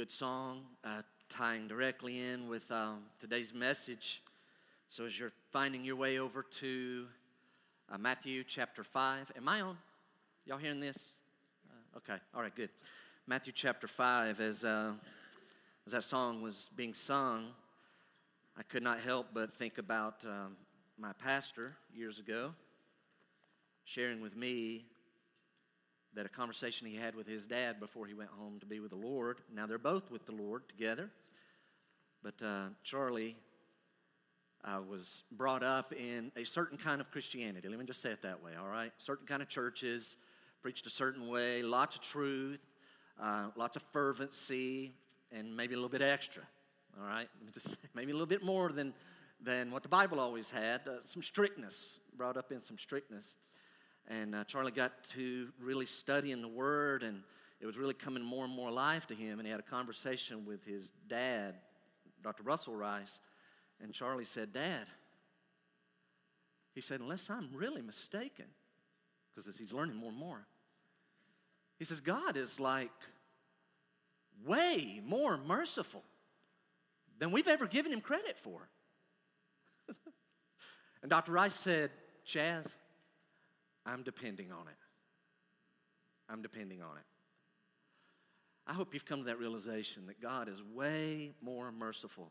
[0.00, 4.22] good song, uh, tying directly in with um, today's message.
[4.88, 7.06] So, as you're finding your way over to
[7.90, 9.76] uh, Matthew chapter 5, am I on?
[10.46, 11.16] Y'all hearing this?
[11.68, 12.70] Uh, okay, all right, good.
[13.26, 14.94] Matthew chapter 5, as, uh,
[15.84, 17.48] as that song was being sung,
[18.56, 20.56] I could not help but think about um,
[20.98, 22.52] my pastor years ago
[23.84, 24.86] sharing with me
[26.14, 28.90] that a conversation he had with his dad before he went home to be with
[28.90, 29.38] the Lord.
[29.54, 31.10] Now they're both with the Lord together,
[32.22, 33.36] but uh, Charlie
[34.64, 37.68] uh, was brought up in a certain kind of Christianity.
[37.68, 38.92] Let me just say it that way, all right?
[38.98, 40.16] Certain kind of churches,
[40.62, 42.74] preached a certain way, lots of truth,
[43.20, 44.92] uh, lots of fervency,
[45.32, 46.42] and maybe a little bit extra,
[47.00, 47.28] all right?
[47.52, 48.92] Just maybe a little bit more than,
[49.40, 50.86] than what the Bible always had.
[50.86, 53.36] Uh, some strictness, brought up in some strictness.
[54.08, 57.22] And uh, Charlie got to really studying the Word, and
[57.60, 59.38] it was really coming more and more alive to him.
[59.38, 61.54] And he had a conversation with his dad,
[62.22, 62.42] Dr.
[62.42, 63.20] Russell Rice.
[63.82, 64.86] And Charlie said, Dad,
[66.74, 68.46] he said, unless I'm really mistaken,
[69.34, 70.46] because he's learning more and more,
[71.78, 72.90] he says, God is like
[74.46, 76.04] way more merciful
[77.18, 78.68] than we've ever given him credit for.
[81.02, 81.32] and Dr.
[81.32, 81.90] Rice said,
[82.26, 82.74] Chaz,
[83.86, 84.76] I'm depending on it.
[86.28, 87.04] I'm depending on it.
[88.66, 92.30] I hope you've come to that realization that God is way more merciful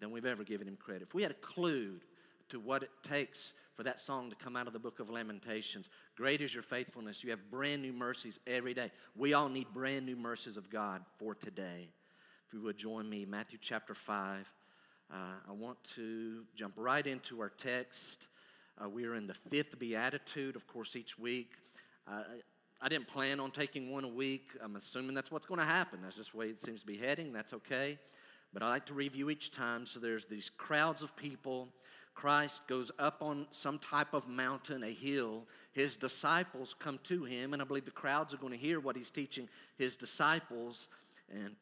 [0.00, 1.02] than we've ever given him credit.
[1.02, 2.00] If we had a clue
[2.48, 5.90] to what it takes for that song to come out of the book of Lamentations,
[6.16, 7.22] great is your faithfulness.
[7.22, 8.90] You have brand new mercies every day.
[9.16, 11.88] We all need brand new mercies of God for today.
[12.46, 14.52] If you would join me, Matthew chapter 5.
[15.12, 15.14] Uh,
[15.48, 18.28] I want to jump right into our text.
[18.82, 21.52] Uh, we are in the fifth beatitude, of course, each week.
[22.06, 22.22] Uh,
[22.82, 24.52] I didn't plan on taking one a week.
[24.62, 26.00] I'm assuming that's what's going to happen.
[26.02, 27.32] That's just the way it seems to be heading.
[27.32, 27.98] That's okay.
[28.52, 29.86] But I like to review each time.
[29.86, 31.68] So there's these crowds of people.
[32.14, 35.46] Christ goes up on some type of mountain, a hill.
[35.72, 38.94] His disciples come to him, and I believe the crowds are going to hear what
[38.94, 39.48] he's teaching
[39.78, 40.88] his disciples.
[41.32, 41.56] And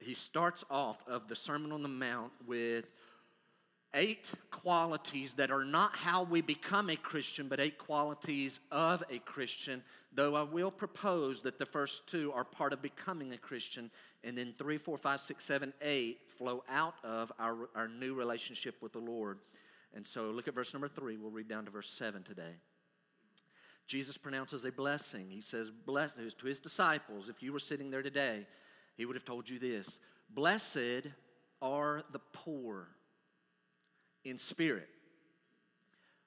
[0.00, 2.92] he starts off of the Sermon on the Mount with
[3.96, 9.18] eight qualities that are not how we become a Christian, but eight qualities of a
[9.18, 9.82] Christian.
[10.12, 13.90] Though I will propose that the first two are part of becoming a Christian,
[14.22, 18.76] and then three, four, five, six, seven, eight flow out of our, our new relationship
[18.80, 19.38] with the Lord.
[19.94, 21.16] And so look at verse number three.
[21.16, 22.42] We'll read down to verse seven today.
[23.86, 25.28] Jesus pronounces a blessing.
[25.30, 27.28] He says, Bless to his disciples.
[27.28, 28.46] If you were sitting there today,
[28.96, 31.08] he would have told you this Blessed
[31.62, 32.88] are the poor
[34.28, 34.88] in spirit.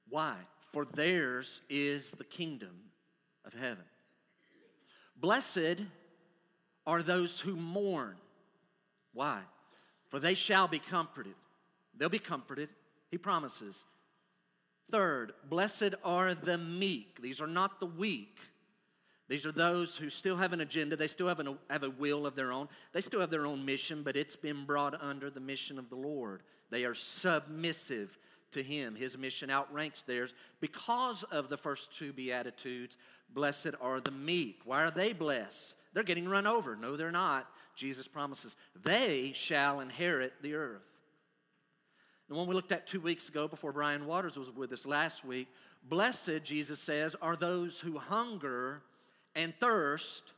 [0.08, 0.36] Why?
[0.72, 2.76] For theirs is the kingdom
[3.46, 3.84] of heaven.
[5.18, 5.84] Blessed
[6.86, 8.16] are those who mourn.
[9.14, 9.42] Why?
[10.09, 11.36] For they shall be comforted.
[11.98, 12.70] They'll be comforted,
[13.09, 13.84] he promises.
[14.90, 17.22] Third, blessed are the meek.
[17.22, 18.40] These are not the weak.
[19.28, 20.96] These are those who still have an agenda.
[20.96, 22.68] They still have, an, have a will of their own.
[22.94, 25.96] They still have their own mission, but it's been brought under the mission of the
[25.96, 26.42] Lord.
[26.69, 28.18] They are submissive
[28.52, 28.96] to Him.
[28.96, 32.97] His mission outranks theirs because of the first two Beatitudes.
[33.34, 34.59] Blessed are the meek.
[34.66, 35.75] Why are they blessed?
[35.94, 36.75] They're getting run over.
[36.75, 37.47] No, they're not.
[37.75, 40.88] Jesus promises they shall inherit the earth.
[42.28, 45.25] The one we looked at two weeks ago before Brian Waters was with us last
[45.25, 45.47] week,
[45.88, 48.84] blessed, Jesus says, are those who hunger
[49.35, 50.34] and thirst,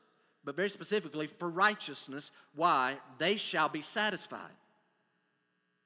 [0.46, 2.32] but very specifically for righteousness.
[2.56, 2.96] Why?
[3.18, 4.54] They shall be satisfied.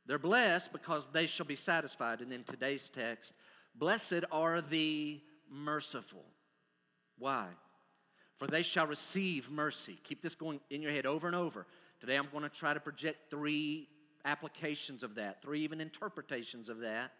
[0.06, 2.22] They're blessed because they shall be satisfied.
[2.22, 3.34] And in today's text,
[3.76, 6.26] blessed are the merciful.
[7.18, 7.48] Why?
[8.36, 9.98] For they shall receive mercy.
[10.04, 11.66] Keep this going in your head over and over.
[12.00, 13.88] Today I'm going to try to project three
[14.26, 17.12] applications of that, three even interpretations of that,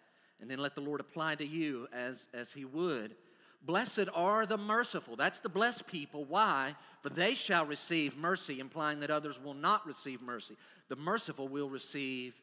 [0.42, 3.16] and then let the Lord apply to you as, as He would.
[3.64, 5.16] Blessed are the merciful.
[5.16, 6.26] That's the blessed people.
[6.26, 6.74] Why?
[7.02, 10.56] For they shall receive mercy, implying that others will not receive mercy.
[10.90, 12.40] The merciful will receive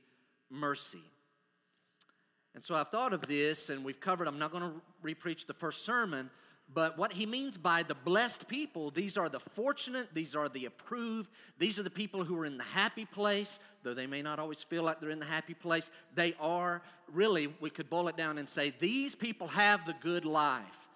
[0.53, 1.03] mercy.
[2.55, 5.55] And so I've thought of this, and we've covered, I'm not going to repreach the
[5.55, 6.31] first sermon,
[6.75, 10.67] but what he means by the blessed people, these are the fortunate, these are the
[10.67, 14.39] approved, these are the people who are in the happy place, though they may not
[14.39, 15.91] always feel like they're in the happy place.
[16.15, 16.83] They are
[17.13, 20.89] really, we could boil it down and say, these people have the good life.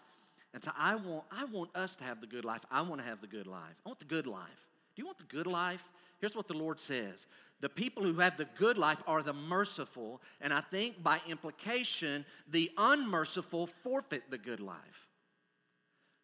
[0.54, 2.64] And so I want, I want us to have the good life.
[2.70, 3.80] I want to have the good life.
[3.84, 4.68] I want the good life.
[4.94, 5.86] Do you want the good life?
[6.18, 7.26] Here's what the Lord says
[7.60, 12.24] the people who have the good life are the merciful, and I think by implication,
[12.48, 15.08] the unmerciful forfeit the good life.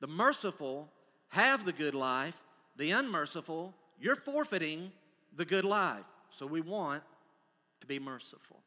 [0.00, 0.90] The merciful
[1.28, 2.42] have the good life,
[2.76, 4.90] the unmerciful, you're forfeiting
[5.36, 6.04] the good life.
[6.28, 7.02] So we want
[7.80, 8.60] to be merciful.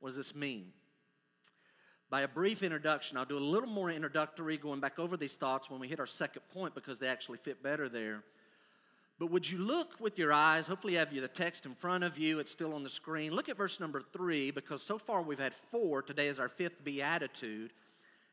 [0.00, 0.72] What does this mean?
[2.10, 5.70] By a brief introduction, I'll do a little more introductory, going back over these thoughts
[5.70, 8.22] when we hit our second point because they actually fit better there.
[9.18, 10.66] But would you look with your eyes?
[10.66, 12.38] Hopefully, you have the text in front of you.
[12.38, 13.34] It's still on the screen.
[13.34, 16.02] Look at verse number three because so far we've had four.
[16.02, 17.72] Today is our fifth beatitude.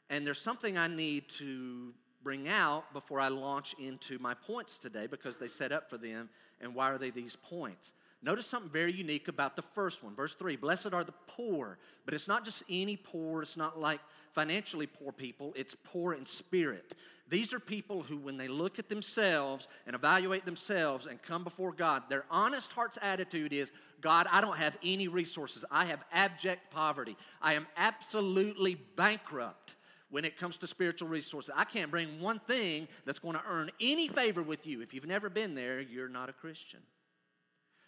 [0.09, 5.07] And there's something I need to bring out before I launch into my points today
[5.07, 6.29] because they set up for them.
[6.59, 7.93] And why are they these points?
[8.21, 10.15] Notice something very unique about the first one.
[10.15, 13.99] Verse 3 Blessed are the poor, but it's not just any poor, it's not like
[14.31, 16.95] financially poor people, it's poor in spirit.
[17.29, 21.71] These are people who, when they look at themselves and evaluate themselves and come before
[21.71, 23.71] God, their honest heart's attitude is
[24.01, 25.63] God, I don't have any resources.
[25.71, 27.15] I have abject poverty.
[27.41, 29.75] I am absolutely bankrupt
[30.09, 31.53] when it comes to spiritual resources.
[31.55, 34.81] I can't bring one thing that's going to earn any favor with you.
[34.81, 36.81] If you've never been there, you're not a Christian.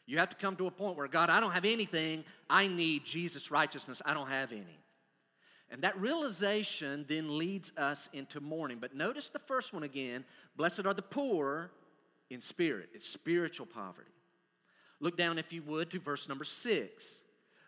[0.07, 2.23] You have to come to a point where, God, I don't have anything.
[2.49, 4.01] I need Jesus' righteousness.
[4.05, 4.79] I don't have any.
[5.75, 8.77] And that realization then leads us into mourning.
[8.79, 10.23] But notice the first one again
[10.55, 11.69] Blessed are the poor
[12.29, 14.09] in spirit, it's spiritual poverty.
[15.01, 17.23] Look down, if you would, to verse number six.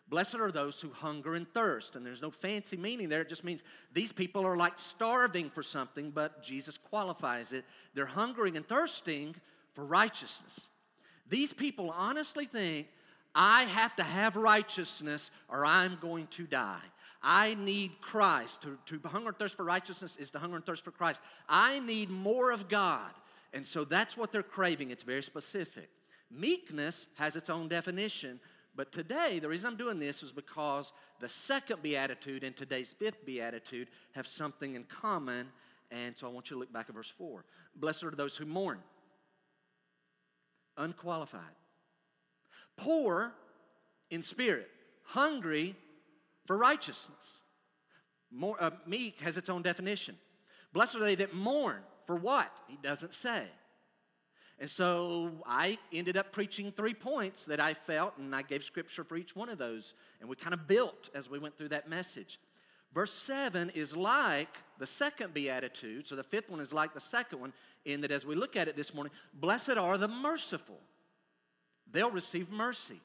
[0.07, 1.97] Blessed are those who hunger and thirst.
[1.97, 3.23] And there's no fancy meaning there.
[3.23, 7.65] It just means these people are like starving for something, but Jesus qualifies it.
[7.93, 9.35] They're hungering and thirsting
[9.73, 10.69] for righteousness.
[11.27, 12.87] These people honestly think,
[13.35, 16.79] I have to have righteousness or I'm going to die.
[17.21, 18.63] I need Christ.
[18.63, 21.21] To, to hunger and thirst for righteousness is to hunger and thirst for Christ.
[21.49, 23.11] I need more of God.
[23.53, 24.91] And so that's what they're craving.
[24.91, 25.89] It's very specific.
[26.29, 28.39] Meekness has its own definition,
[28.75, 33.25] but today, the reason I'm doing this is because the second beatitude and today's fifth
[33.25, 35.47] beatitude have something in common.
[35.89, 37.43] And so I want you to look back at verse 4.
[37.75, 38.77] Blessed are those who mourn
[40.77, 41.41] unqualified.
[42.75, 43.33] Poor
[44.11, 44.69] in spirit,
[45.03, 45.75] hungry
[46.47, 47.39] for righteousness.
[48.31, 50.17] More, uh, meek has its own definition.
[50.73, 51.81] Blessed are they that mourn.
[52.07, 52.49] For what?
[52.67, 53.43] He doesn't say.
[54.59, 59.03] And so I ended up preaching three points that I felt, and I gave scripture
[59.03, 59.93] for each one of those.
[60.19, 62.39] And we kind of built as we went through that message.
[62.93, 66.07] Verse 7 is like the second beatitude.
[66.07, 67.53] So the fifth one is like the second one,
[67.85, 70.79] in that as we look at it this morning, blessed are the merciful,
[71.91, 72.99] they'll receive mercy.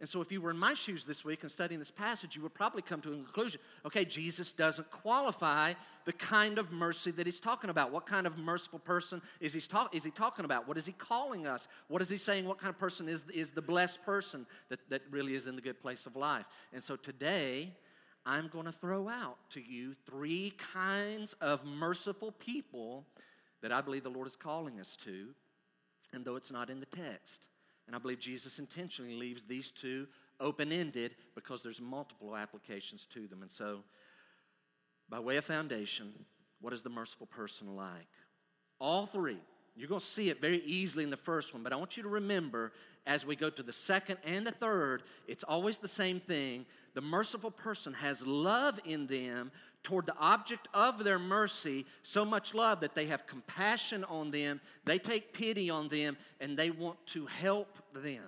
[0.00, 2.40] And so, if you were in my shoes this week and studying this passage, you
[2.42, 5.74] would probably come to a conclusion okay, Jesus doesn't qualify
[6.06, 7.92] the kind of mercy that he's talking about.
[7.92, 10.66] What kind of merciful person is he, talk, is he talking about?
[10.66, 11.68] What is he calling us?
[11.88, 12.46] What is he saying?
[12.46, 15.62] What kind of person is, is the blessed person that, that really is in the
[15.62, 16.48] good place of life?
[16.72, 17.70] And so, today,
[18.24, 23.06] I'm going to throw out to you three kinds of merciful people
[23.60, 25.28] that I believe the Lord is calling us to,
[26.14, 27.48] and though it's not in the text.
[27.90, 30.06] And I believe Jesus intentionally leaves these two
[30.38, 33.42] open ended because there's multiple applications to them.
[33.42, 33.82] And so,
[35.08, 36.12] by way of foundation,
[36.60, 38.06] what is the merciful person like?
[38.78, 39.38] All three.
[39.74, 42.04] You're going to see it very easily in the first one, but I want you
[42.04, 42.70] to remember
[43.08, 47.00] as we go to the second and the third, it's always the same thing the
[47.00, 49.50] merciful person has love in them
[49.82, 54.60] toward the object of their mercy, so much love that they have compassion on them,
[54.84, 58.22] they take pity on them, and they want to help them.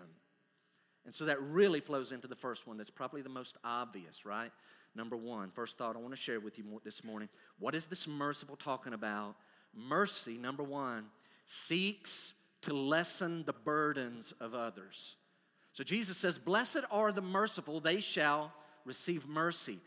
[1.04, 4.50] And so that really flows into the first one that's probably the most obvious, right?
[4.94, 7.28] Number one, first thought I want to share with you this morning.
[7.58, 9.36] What is this merciful talking about?
[9.74, 11.06] Mercy, number one,
[11.46, 15.16] seeks to lessen the burdens of others.
[15.72, 18.52] So Jesus says, Blessed are the merciful, they shall
[18.84, 19.78] receive mercy.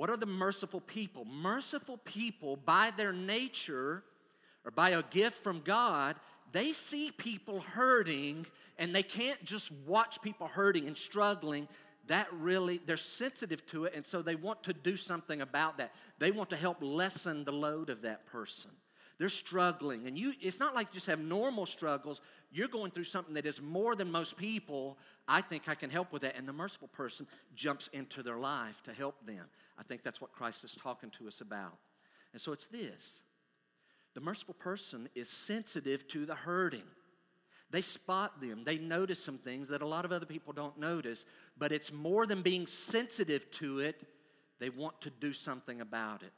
[0.00, 1.26] What are the merciful people?
[1.26, 4.02] Merciful people, by their nature
[4.64, 6.16] or by a gift from God,
[6.52, 8.46] they see people hurting
[8.78, 11.68] and they can't just watch people hurting and struggling.
[12.06, 15.92] That really, they're sensitive to it, and so they want to do something about that.
[16.18, 18.70] They want to help lessen the load of that person.
[19.18, 23.04] They're struggling, and you, it's not like you just have normal struggles you're going through
[23.04, 24.98] something that is more than most people.
[25.28, 26.36] I think I can help with that.
[26.36, 29.44] And the merciful person jumps into their life to help them.
[29.80, 31.78] I think that's what Christ is talking to us about.
[32.32, 33.22] And so it's this
[34.14, 36.84] the merciful person is sensitive to the hurting.
[37.70, 41.24] They spot them, they notice some things that a lot of other people don't notice,
[41.56, 44.04] but it's more than being sensitive to it,
[44.58, 46.32] they want to do something about it.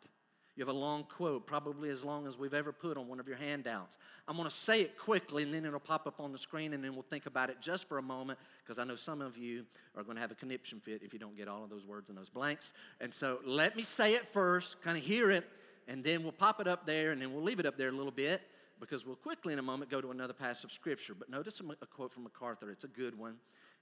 [0.54, 3.26] You have a long quote, probably as long as we've ever put on one of
[3.26, 3.96] your handouts.
[4.28, 6.84] I'm going to say it quickly and then it'll pop up on the screen and
[6.84, 9.64] then we'll think about it just for a moment because I know some of you
[9.96, 12.10] are going to have a conniption fit if you don't get all of those words
[12.10, 12.74] and those blanks.
[13.00, 15.48] And so let me say it first, kind of hear it,
[15.88, 17.92] and then we'll pop it up there and then we'll leave it up there a
[17.92, 18.42] little bit.
[18.82, 21.14] because we'll quickly in a moment go to another passage of scripture.
[21.14, 22.68] But notice a, a quote from MacArthur.
[22.68, 23.36] It's a good one,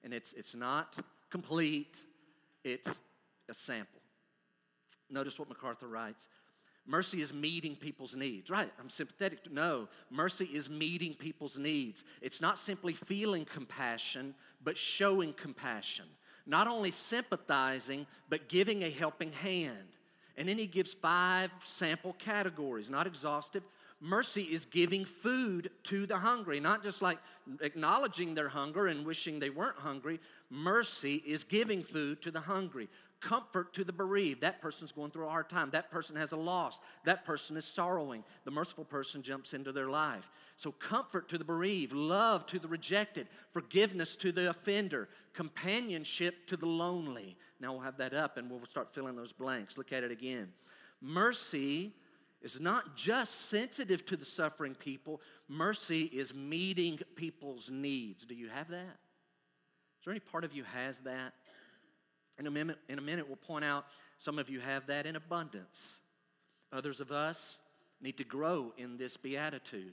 [0.05, 0.99] and it's, it's not
[1.31, 2.05] complete,
[2.65, 3.01] it's
[3.49, 4.03] a sample.
[5.09, 6.29] Notice what MacArthur writes.
[6.87, 8.51] Mercy is meeting people's needs.
[8.51, 9.51] Right, I'm sympathetic.
[9.53, 12.05] No, mercy is meeting people's needs.
[12.21, 14.35] It's not simply feeling compassion,
[14.65, 16.07] but showing compassion.
[16.47, 19.89] Not only sympathizing, but giving a helping hand.
[20.37, 23.63] And then he gives five sample categories, not exhaustive.
[24.01, 27.19] Mercy is giving food to the hungry, not just like
[27.61, 30.19] acknowledging their hunger and wishing they weren't hungry.
[30.49, 32.89] Mercy is giving food to the hungry,
[33.21, 34.41] comfort to the bereaved.
[34.41, 35.71] That person's going through a hard time.
[35.71, 36.81] That person has a loss.
[37.05, 38.25] That person is sorrowing.
[38.45, 40.29] The merciful person jumps into their life.
[40.57, 46.57] So, comfort to the bereaved, love to the rejected, forgiveness to the offender, companionship to
[46.57, 47.37] the lonely.
[47.61, 49.79] Now we'll have that up and we'll start filling those blanks.
[49.79, 50.53] Look at it again.
[51.01, 51.93] Mercy
[52.43, 58.25] is not just sensitive to the suffering people, mercy is meeting people's needs.
[58.25, 58.99] Do you have that?
[60.01, 61.33] Is there any part of you has that?
[62.41, 63.85] In a minute, in a minute, we'll point out
[64.17, 65.99] some of you have that in abundance.
[66.73, 67.59] Others of us
[68.01, 69.93] need to grow in this beatitude.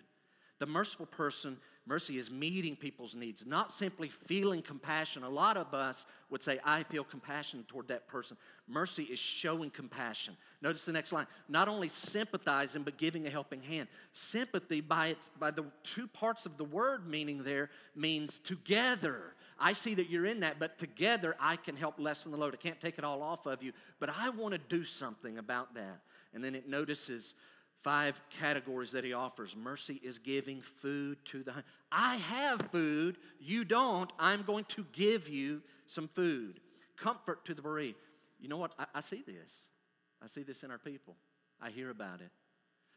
[0.59, 5.23] The merciful person, mercy is meeting people's needs, not simply feeling compassion.
[5.23, 8.37] A lot of us would say, I feel compassion toward that person.
[8.67, 10.35] Mercy is showing compassion.
[10.61, 11.27] Notice the next line.
[11.49, 13.89] Not only sympathizing, but giving a helping hand.
[14.13, 19.33] Sympathy, by, its, by the two parts of the word meaning there, means together.
[19.59, 22.53] I see that you're in that, but together I can help lessen the load.
[22.53, 25.73] I can't take it all off of you, but I want to do something about
[25.75, 26.01] that.
[26.33, 27.33] And then it notices
[27.81, 29.55] five categories that he offers.
[29.55, 31.69] Mercy is giving food to the hungry.
[31.91, 34.11] I have food, you don't.
[34.19, 36.59] I'm going to give you some food.
[36.95, 37.97] Comfort to the bereaved.
[38.39, 38.75] You know what?
[38.77, 39.69] I, I see this.
[40.21, 41.15] I see this in our people.
[41.61, 42.29] I hear about it.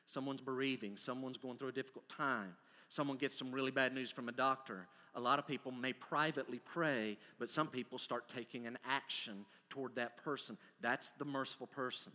[0.07, 2.57] Someone's bereaving, someone's going through a difficult time.
[2.91, 4.89] Someone gets some really bad news from a doctor.
[5.15, 9.95] A lot of people may privately pray, but some people start taking an action toward
[9.95, 10.59] that person.
[10.81, 12.13] That's the merciful person.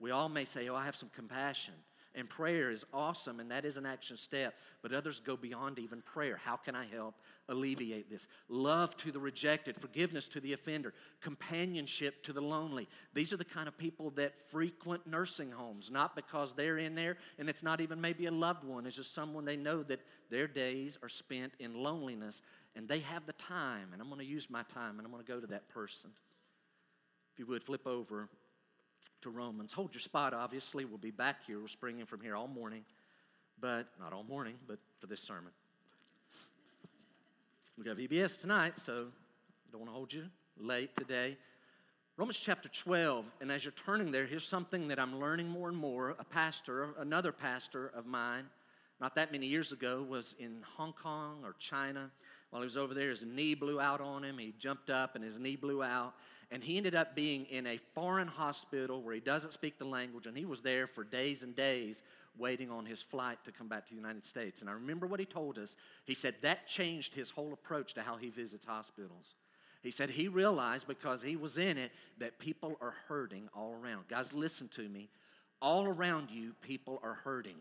[0.00, 1.74] We all may say, Oh, I have some compassion.
[2.14, 4.54] And prayer is awesome, and that is an action step.
[4.82, 6.36] But others go beyond even prayer.
[6.42, 7.14] How can I help
[7.48, 8.26] alleviate this?
[8.48, 12.88] Love to the rejected, forgiveness to the offender, companionship to the lonely.
[13.14, 17.18] These are the kind of people that frequent nursing homes, not because they're in there,
[17.38, 20.00] and it's not even maybe a loved one, it's just someone they know that
[20.30, 22.42] their days are spent in loneliness,
[22.74, 25.24] and they have the time, and I'm going to use my time, and I'm going
[25.24, 26.10] to go to that person.
[27.32, 28.28] If you would, flip over
[29.22, 29.72] to Romans.
[29.72, 30.84] Hold your spot, obviously.
[30.84, 31.60] We'll be back here.
[31.60, 32.84] We're springing from here all morning,
[33.60, 35.52] but not all morning, but for this sermon.
[37.76, 39.06] We got VBS tonight, so
[39.72, 40.24] don't want to hold you
[40.56, 41.36] late today.
[42.16, 45.76] Romans chapter 12, and as you're turning there, here's something that I'm learning more and
[45.76, 46.16] more.
[46.18, 48.44] A pastor, another pastor of mine,
[49.00, 52.10] not that many years ago, was in Hong Kong or China.
[52.50, 54.38] While he was over there, his knee blew out on him.
[54.38, 56.14] He jumped up and his knee blew out
[56.50, 60.26] and he ended up being in a foreign hospital where he doesn't speak the language,
[60.26, 62.02] and he was there for days and days
[62.38, 64.60] waiting on his flight to come back to the United States.
[64.60, 65.76] And I remember what he told us.
[66.04, 69.34] He said that changed his whole approach to how he visits hospitals.
[69.82, 74.08] He said he realized because he was in it that people are hurting all around.
[74.08, 75.08] Guys, listen to me.
[75.60, 77.56] All around you, people are hurting.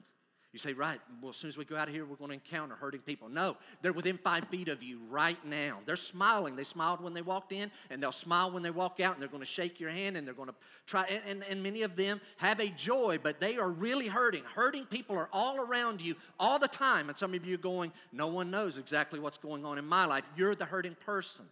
[0.54, 2.36] You say, right, well, as soon as we go out of here, we're going to
[2.36, 3.28] encounter hurting people.
[3.28, 5.80] No, they're within five feet of you right now.
[5.86, 6.56] They're smiling.
[6.56, 9.30] They smiled when they walked in, and they'll smile when they walk out, and they're
[9.30, 11.06] going to shake your hand, and they're going to try.
[11.12, 14.44] And, and, and many of them have a joy, but they are really hurting.
[14.46, 17.10] Hurting people are all around you all the time.
[17.10, 20.06] And some of you are going, no one knows exactly what's going on in my
[20.06, 20.28] life.
[20.38, 21.46] You're the hurting person.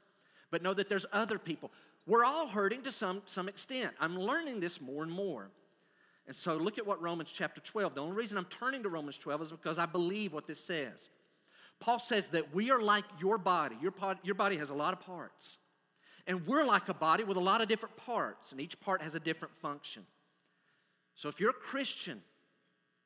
[0.52, 1.70] But know that there's other people.
[2.08, 3.92] We're all hurting to some, some extent.
[4.00, 5.50] I'm learning this more and more.
[6.28, 7.96] And so look at what Romans chapter 12.
[7.96, 11.10] The only reason I'm turning to Romans 12 is because I believe what this says.
[11.80, 13.76] Paul says that we are like your body.
[13.82, 15.58] Your, part, your body has a lot of parts.
[16.28, 19.14] And we're like a body with a lot of different parts, and each part has
[19.14, 20.04] a different function.
[21.14, 22.22] So if you're a Christian,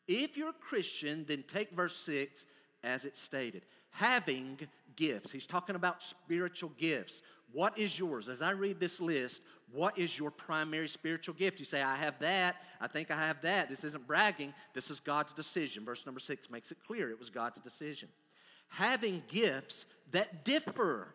[0.08, 2.46] if you're a Christian, then take verse 6
[2.84, 4.60] as it's stated having
[4.96, 5.32] gifts.
[5.32, 7.22] He's talking about spiritual gifts.
[7.52, 8.30] What is yours?
[8.30, 11.60] As I read this list, what is your primary spiritual gift?
[11.60, 12.56] You say, I have that.
[12.82, 13.70] I think I have that.
[13.70, 14.54] This isn't bragging.
[14.74, 15.86] This is God's decision.
[15.86, 18.10] Verse number six makes it clear it was God's decision.
[18.70, 21.14] Having gifts that differ.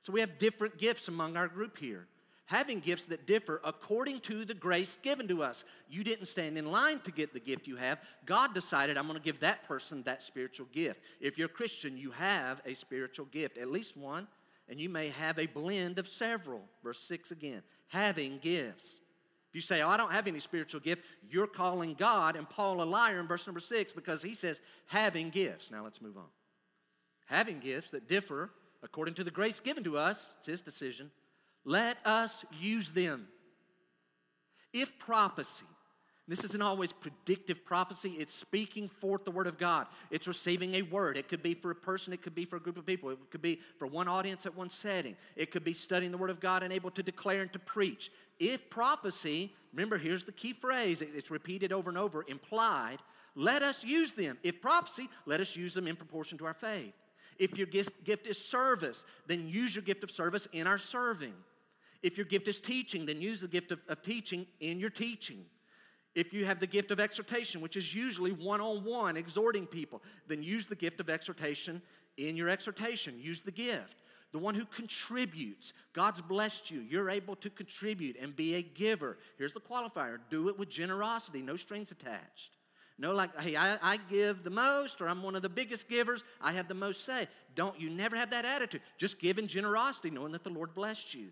[0.00, 2.06] So we have different gifts among our group here.
[2.46, 5.64] Having gifts that differ according to the grace given to us.
[5.88, 8.02] You didn't stand in line to get the gift you have.
[8.26, 11.02] God decided, I'm going to give that person that spiritual gift.
[11.20, 14.28] If you're a Christian, you have a spiritual gift, at least one
[14.68, 16.68] and you may have a blend of several.
[16.82, 19.00] Verse 6 again having gifts
[19.50, 22.82] If you say, Oh, I don't have any spiritual gift, you're calling God and Paul
[22.82, 25.70] a liar in verse number six because he says, having gifts.
[25.70, 26.28] Now let's move on.
[27.26, 28.50] Having gifts that differ
[28.82, 31.10] according to the grace given to us, it's his decision,
[31.64, 33.26] let us use them.
[34.72, 35.64] If prophecy,
[36.26, 38.16] this isn't always predictive prophecy.
[38.18, 39.86] It's speaking forth the word of God.
[40.10, 41.18] It's receiving a word.
[41.18, 43.18] It could be for a person, it could be for a group of people, it
[43.30, 45.16] could be for one audience at one setting.
[45.36, 48.10] It could be studying the word of God and able to declare and to preach.
[48.40, 52.98] If prophecy, remember here's the key phrase, it's repeated over and over, implied,
[53.34, 54.38] let us use them.
[54.42, 56.96] If prophecy, let us use them in proportion to our faith.
[57.38, 61.34] If your gift is service, then use your gift of service in our serving.
[62.02, 65.44] If your gift is teaching, then use the gift of, of teaching in your teaching.
[66.14, 70.02] If you have the gift of exhortation, which is usually one on one, exhorting people,
[70.28, 71.82] then use the gift of exhortation
[72.16, 73.18] in your exhortation.
[73.20, 73.96] Use the gift.
[74.32, 75.72] The one who contributes.
[75.92, 76.80] God's blessed you.
[76.80, 79.18] You're able to contribute and be a giver.
[79.38, 82.52] Here's the qualifier do it with generosity, no strings attached.
[82.96, 86.22] No, like, hey, I, I, give the most, or I'm one of the biggest givers,
[86.40, 87.26] I have the most say.
[87.56, 88.82] Don't you never have that attitude.
[88.98, 91.30] Just give in generosity, knowing that the Lord blessed you.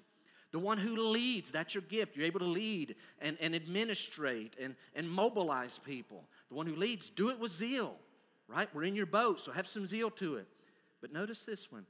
[0.53, 2.17] The one who leads, that's your gift.
[2.17, 6.25] You're able to lead and, and administrate and, and mobilize people.
[6.51, 7.97] The one who leads, do it with zeal,
[8.49, 8.69] right?
[8.75, 10.47] We're in your boat, so have some zeal to it.
[11.01, 11.87] But notice this one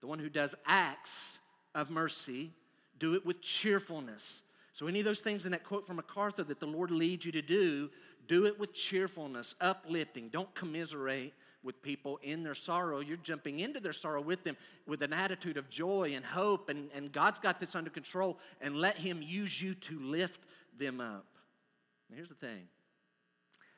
[0.00, 1.38] the one who does acts
[1.74, 2.52] of mercy,
[2.98, 4.42] do it with cheerfulness.
[4.72, 7.32] So, any of those things in that quote from MacArthur that the Lord leads you
[7.32, 7.90] to do,
[8.28, 10.28] do it with cheerfulness, uplifting.
[10.28, 11.32] Don't commiserate,
[11.66, 13.00] with people in their sorrow.
[13.00, 14.56] You're jumping into their sorrow with them
[14.86, 18.76] with an attitude of joy and hope, and, and God's got this under control, and
[18.76, 20.40] let Him use you to lift
[20.78, 21.26] them up.
[22.08, 22.68] Now, here's the thing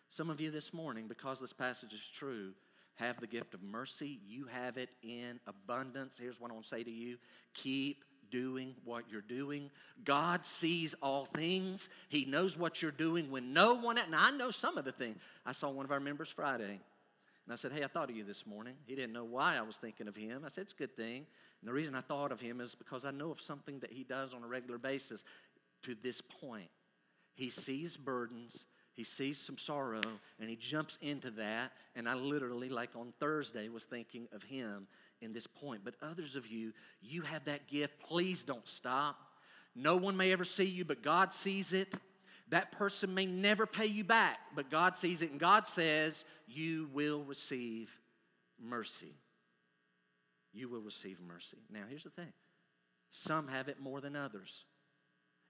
[0.09, 2.52] some of you this morning, because this passage is true,
[2.97, 4.21] have the gift of mercy.
[4.26, 6.18] You have it in abundance.
[6.21, 7.16] Here's what I want to say to you
[7.54, 9.71] keep doing what you're doing.
[10.04, 11.88] God sees all things.
[12.11, 13.97] He knows what you're doing when no one.
[13.97, 15.23] and I know some of the things.
[15.47, 16.80] I saw one of our members Friday.
[17.49, 18.75] And I said, Hey, I thought of you this morning.
[18.87, 20.43] He didn't know why I was thinking of him.
[20.45, 21.26] I said, It's a good thing.
[21.62, 24.05] And the reason I thought of him is because I know of something that he
[24.05, 25.25] does on a regular basis
[25.85, 26.68] to this point.
[27.33, 30.03] He sees burdens, he sees some sorrow,
[30.38, 31.72] and he jumps into that.
[31.96, 34.87] And I literally, like on Thursday, was thinking of him
[35.22, 35.81] in this point.
[35.87, 37.99] But others of you, you have that gift.
[37.99, 39.16] Please don't stop.
[39.75, 41.94] No one may ever see you, but God sees it.
[42.51, 46.88] That person may never pay you back, but God sees it, and God says, You
[46.92, 47.94] will receive
[48.58, 49.14] mercy.
[50.52, 51.58] You will receive mercy.
[51.70, 52.32] Now, here's the thing
[53.11, 54.64] some have it more than others.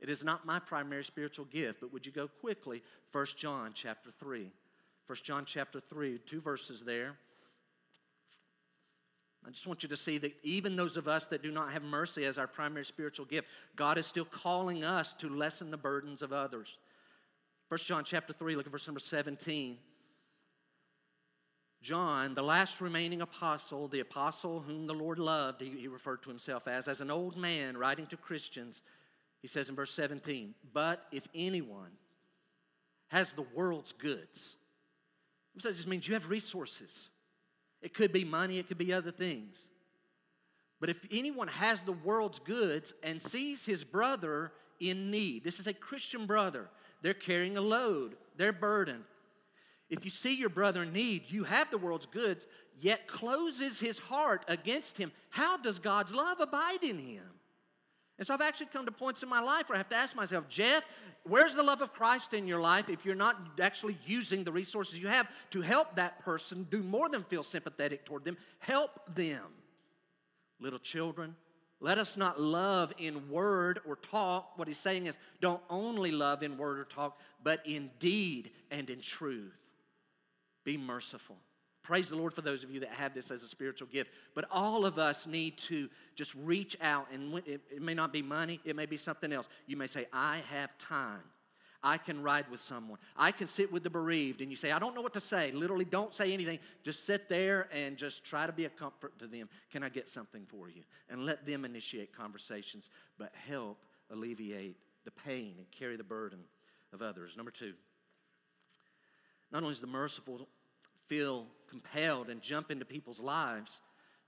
[0.00, 2.82] It is not my primary spiritual gift, but would you go quickly?
[3.12, 4.50] 1 John chapter 3.
[5.06, 7.16] 1 John chapter 3, two verses there.
[9.46, 11.82] I just want you to see that even those of us that do not have
[11.82, 16.20] mercy as our primary spiritual gift, God is still calling us to lessen the burdens
[16.20, 16.76] of others.
[17.68, 19.78] First John chapter 3, look at verse number 17.
[21.88, 26.28] John, the last remaining apostle, the apostle whom the Lord loved, he, he, referred to
[26.28, 28.82] himself as, as an old man writing to Christians,
[29.40, 31.92] he says in verse 17, But if anyone
[33.06, 34.58] has the world's goods,
[35.56, 37.08] so that just means you have resources.
[37.80, 39.68] It could be money, it could be other things.
[40.80, 45.66] But if anyone has the world's goods and sees his brother in need, this is
[45.66, 46.68] a Christian brother,
[47.00, 49.04] they're carrying a load, they're burdened.
[49.90, 52.46] If you see your brother in need, you have the world's goods,
[52.78, 55.10] yet closes his heart against him.
[55.30, 57.24] How does God's love abide in him?
[58.18, 60.16] And so I've actually come to points in my life where I have to ask
[60.16, 60.84] myself, Jeff,
[61.22, 64.98] where's the love of Christ in your life if you're not actually using the resources
[64.98, 68.36] you have to help that person do more than feel sympathetic toward them?
[68.58, 69.44] Help them.
[70.60, 71.36] Little children,
[71.80, 74.58] let us not love in word or talk.
[74.58, 78.90] What he's saying is, don't only love in word or talk, but in deed and
[78.90, 79.67] in truth.
[80.68, 81.36] Be merciful.
[81.82, 84.12] Praise the Lord for those of you that have this as a spiritual gift.
[84.34, 88.60] But all of us need to just reach out, and it, may not be money,
[88.66, 89.48] it may be something else.
[89.66, 91.22] You may say, I have time.
[91.82, 92.98] I can ride with someone.
[93.16, 94.42] I can sit with the bereaved.
[94.42, 95.52] And you say, I don't know what to say.
[95.52, 96.58] Literally, don't say anything.
[96.84, 99.48] Just sit there and just try to be a comfort to them.
[99.72, 100.82] Can I get something for you?
[101.08, 104.76] And let them initiate conversations, but help alleviate
[105.06, 106.40] the pain and carry the burden
[106.92, 107.38] of others.
[107.38, 107.72] Number two,
[109.50, 110.46] not only is the merciful
[111.08, 113.80] feel compelled and jump into people's lives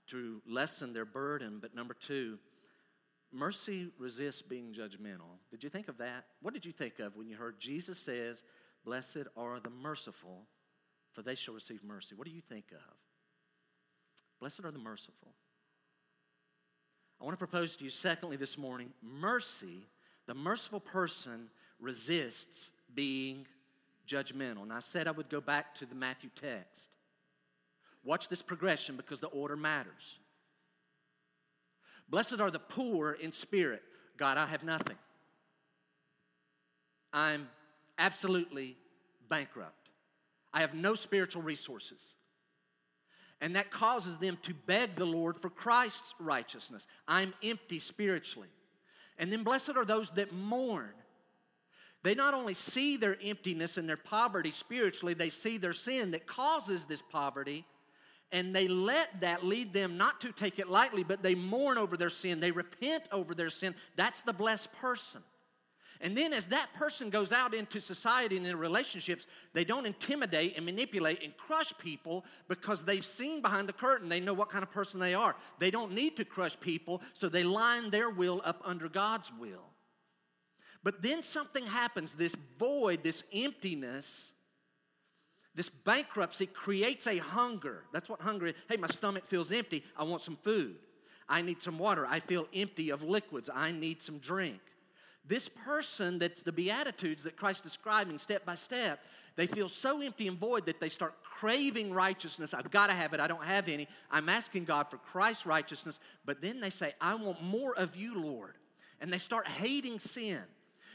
[0.07, 2.37] to lessen their burden, but number two,
[3.33, 5.39] Mercy resists being judgmental.
[5.49, 6.25] Did you think of that?
[6.41, 8.43] What did you think of when you heard Jesus says,
[8.83, 10.47] Blessed are the merciful,
[11.13, 12.15] for they shall receive mercy?
[12.15, 12.95] What do you think of?
[14.39, 15.33] Blessed are the merciful.
[17.21, 19.85] I want to propose to you, secondly, this morning mercy,
[20.25, 23.45] the merciful person resists being
[24.11, 24.63] judgmental.
[24.63, 26.89] And I said I would go back to the Matthew text.
[28.03, 30.17] Watch this progression because the order matters.
[32.09, 33.83] Blessed are the poor in spirit.
[34.17, 34.97] God, I have nothing.
[37.13, 37.47] I'm
[37.97, 38.75] absolutely
[39.29, 39.91] bankrupt.
[40.53, 42.15] I have no spiritual resources.
[43.39, 46.85] And that causes them to beg the Lord for Christ's righteousness.
[47.07, 48.49] I'm empty spiritually.
[49.17, 50.93] And then blessed are those that mourn.
[52.03, 56.25] They not only see their emptiness and their poverty spiritually, they see their sin that
[56.25, 57.63] causes this poverty,
[58.31, 61.97] and they let that lead them not to take it lightly, but they mourn over
[61.97, 62.39] their sin.
[62.39, 63.75] They repent over their sin.
[63.97, 65.21] That's the blessed person.
[66.03, 70.57] And then as that person goes out into society and their relationships, they don't intimidate
[70.57, 74.09] and manipulate and crush people because they've seen behind the curtain.
[74.09, 75.35] They know what kind of person they are.
[75.59, 79.70] They don't need to crush people, so they line their will up under God's will.
[80.83, 84.33] But then something happens this void, this emptiness,
[85.53, 87.83] this bankruptcy creates a hunger.
[87.91, 88.55] That's what hunger is.
[88.69, 89.83] Hey, my stomach feels empty.
[89.97, 90.77] I want some food.
[91.27, 92.05] I need some water.
[92.07, 93.49] I feel empty of liquids.
[93.53, 94.59] I need some drink.
[95.25, 99.03] This person that's the Beatitudes that Christ is describing step by step,
[99.35, 102.53] they feel so empty and void that they start craving righteousness.
[102.53, 103.19] I've got to have it.
[103.19, 103.87] I don't have any.
[104.09, 105.99] I'm asking God for Christ's righteousness.
[106.25, 108.55] But then they say, I want more of you, Lord.
[108.99, 110.39] And they start hating sin.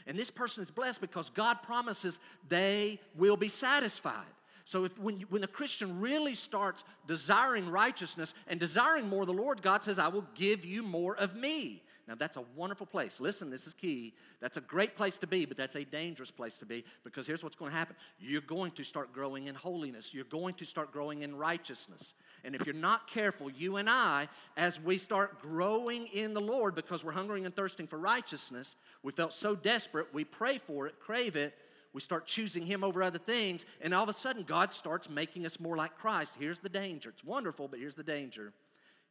[0.07, 4.25] And this person is blessed because God promises they will be satisfied.
[4.63, 9.33] So if when, when a Christian really starts desiring righteousness and desiring more of the
[9.33, 11.83] Lord, God says, I will give you more of me.
[12.07, 13.19] Now, that's a wonderful place.
[13.19, 14.13] Listen, this is key.
[14.39, 17.43] That's a great place to be, but that's a dangerous place to be because here's
[17.43, 17.97] what's going to happen.
[18.19, 22.13] You're going to start growing in holiness, you're going to start growing in righteousness.
[22.43, 26.75] And if you're not careful, you and I, as we start growing in the Lord
[26.75, 30.99] because we're hungering and thirsting for righteousness, we felt so desperate, we pray for it,
[30.99, 31.53] crave it,
[31.93, 35.45] we start choosing Him over other things, and all of a sudden, God starts making
[35.45, 36.35] us more like Christ.
[36.39, 37.09] Here's the danger.
[37.09, 38.53] It's wonderful, but here's the danger.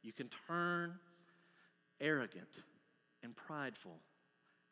[0.02, 0.94] You can turn
[2.00, 2.62] arrogant
[3.22, 3.98] and prideful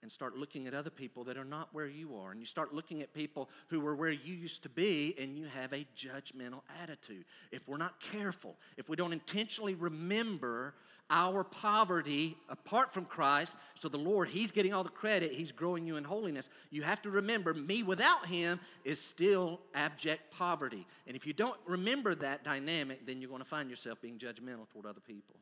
[0.04, 2.30] and start looking at other people that are not where you are.
[2.30, 5.46] And you start looking at people who were where you used to be, and you
[5.46, 7.24] have a judgmental attitude.
[7.50, 10.74] If we're not careful, if we don't intentionally remember
[11.08, 15.86] our poverty apart from Christ, so the Lord, He's getting all the credit, He's growing
[15.86, 20.86] you in holiness, you have to remember me without Him is still abject poverty.
[21.06, 24.68] And if you don't remember that dynamic, then you're going to find yourself being judgmental
[24.70, 25.36] toward other people.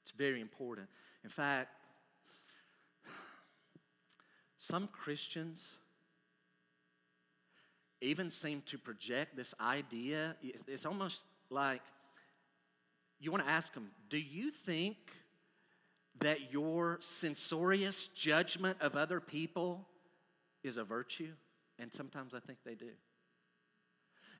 [0.00, 0.88] It's very important.
[1.22, 1.68] In fact,
[4.62, 5.76] some Christians
[8.02, 10.36] even seem to project this idea.
[10.68, 11.80] It's almost like
[13.18, 14.96] you want to ask them, do you think
[16.20, 19.88] that your censorious judgment of other people
[20.62, 21.32] is a virtue?
[21.78, 22.92] And sometimes I think they do.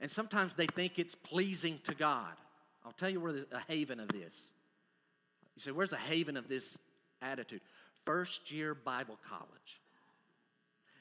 [0.03, 2.35] And sometimes they think it's pleasing to God.
[2.85, 4.53] I'll tell you where the a haven of this.
[5.57, 6.79] You say, where's the haven of this
[7.23, 7.63] attitude?
[8.05, 9.80] First year Bible college.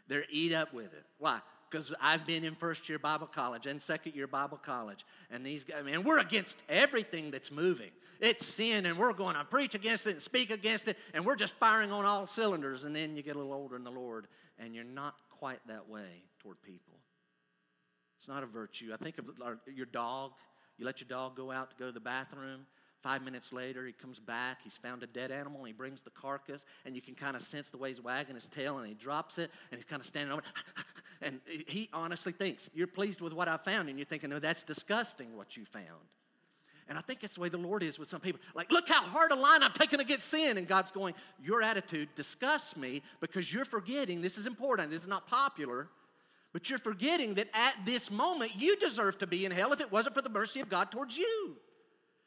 [0.10, 1.06] They're eat up with it.
[1.20, 1.40] Why?
[1.70, 5.06] Because I've been in first year Bible college and second year Bible college.
[5.32, 7.92] And these guys, I mean, we're against everything that's moving.
[8.20, 11.38] It's sin, and we're going to preach against it and speak against it, and we're
[11.38, 12.84] just firing on all cylinders.
[12.84, 15.88] And then you get a little older in the Lord, and you're not quite that
[15.88, 17.00] way toward people.
[18.18, 18.92] It's not a virtue.
[18.94, 19.30] I think of
[19.74, 20.32] your dog.
[20.78, 22.66] You let your dog go out to go to the bathroom,
[23.02, 24.60] Five minutes later, he comes back.
[24.62, 25.60] He's found a dead animal.
[25.60, 28.36] And he brings the carcass, and you can kind of sense the way he's wagging
[28.36, 30.42] his tail, and he drops it, and he's kind of standing over.
[30.42, 30.46] It.
[31.22, 33.90] And he honestly thinks, You're pleased with what I found.
[33.90, 35.86] And you're thinking, No, that's disgusting what you found.
[36.88, 38.40] And I think that's the way the Lord is with some people.
[38.56, 40.58] Like, look how hard a line I'm taking against sin.
[40.58, 44.92] And God's going, Your attitude disgusts me because you're forgetting this is important.
[44.92, 45.90] This is not popular.
[46.54, 49.92] But you're forgetting that at this moment, you deserve to be in hell if it
[49.92, 51.58] wasn't for the mercy of God towards you.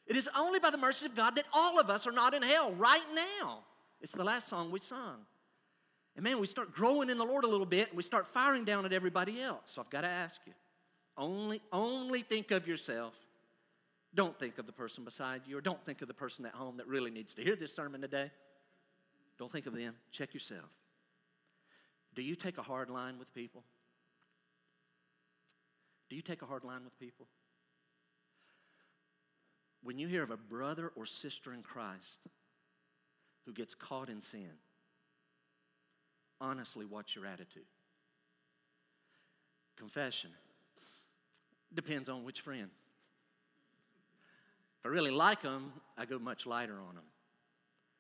[0.07, 2.43] It is only by the mercy of God that all of us are not in
[2.43, 3.59] hell right now.
[4.01, 5.25] It's the last song we sung.
[6.17, 8.65] And man, we start growing in the Lord a little bit and we start firing
[8.65, 9.61] down at everybody else.
[9.67, 10.53] So I've got to ask you
[11.17, 13.19] only, only think of yourself.
[14.15, 16.77] Don't think of the person beside you or don't think of the person at home
[16.77, 18.31] that really needs to hear this sermon today.
[19.39, 19.95] Don't think of them.
[20.11, 20.69] Check yourself.
[22.15, 23.63] Do you take a hard line with people?
[26.11, 27.27] Do you take a hard line with people?
[29.83, 32.21] When you hear of a brother or sister in Christ
[33.47, 34.51] who gets caught in sin,
[36.41, 37.65] honestly, what's your attitude?
[39.77, 40.31] Confession
[41.75, 42.71] depends on which friend.
[44.81, 47.05] If I really like them, I go much lighter on them.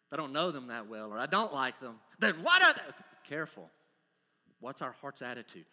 [0.06, 2.74] If I don't know them that well or I don't like them, then what are
[2.74, 2.92] they?
[3.28, 3.70] Careful.
[4.60, 5.64] What's our heart's attitude?